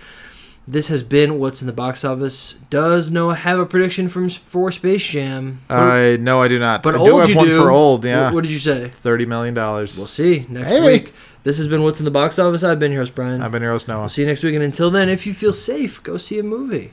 This 0.67 0.89
has 0.89 1.01
been 1.03 1.39
what's 1.39 1.61
in 1.61 1.67
the 1.67 1.71
box 1.73 2.03
office. 2.03 2.55
Does 2.69 3.09
Noah 3.09 3.35
have 3.35 3.57
a 3.57 3.65
prediction 3.65 4.09
from 4.09 4.27
for 4.27 4.69
Space 4.69 5.07
Jam? 5.07 5.61
I 5.69 6.17
no, 6.19 6.41
I 6.41 6.49
do 6.49 6.59
not. 6.59 6.83
but 6.83 6.93
I 6.95 6.97
old 6.97 7.09
do 7.09 7.17
have 7.19 7.29
you 7.29 7.35
one 7.37 7.47
do. 7.47 7.61
for 7.61 7.69
old. 7.71 8.03
What- 8.03 8.09
Yeah, 8.09 8.31
What, 8.33 8.43
did 8.43 8.51
you 8.51 8.59
say? 8.59 8.89
thirty 8.89 9.25
million 9.25 9.53
dollars. 9.53 9.95
We'll 9.97 10.07
see 10.07 10.45
next 10.49 10.73
Hey. 10.73 10.85
week. 10.85 11.13
This 11.43 11.57
has 11.59 11.69
been 11.69 11.83
what's 11.83 11.99
in 11.99 12.05
the 12.05 12.11
box 12.11 12.37
office. 12.37 12.61
I've 12.65 12.79
been 12.79 12.91
your 12.91 12.99
host 13.01 13.15
Brian. 13.15 13.41
I've 13.41 13.53
been 13.53 13.61
your 13.61 13.71
host 13.71 13.87
Noah. 13.87 13.99
We'll 14.01 14.09
see 14.09 14.23
you 14.23 14.27
next 14.27 14.43
week, 14.43 14.55
and 14.55 14.63
until 14.63 14.91
then, 14.91 15.07
if 15.07 15.25
you 15.25 15.33
feel 15.33 15.53
safe, 15.53 16.03
go 16.03 16.17
see 16.17 16.37
a 16.37 16.43
movie. 16.43 16.85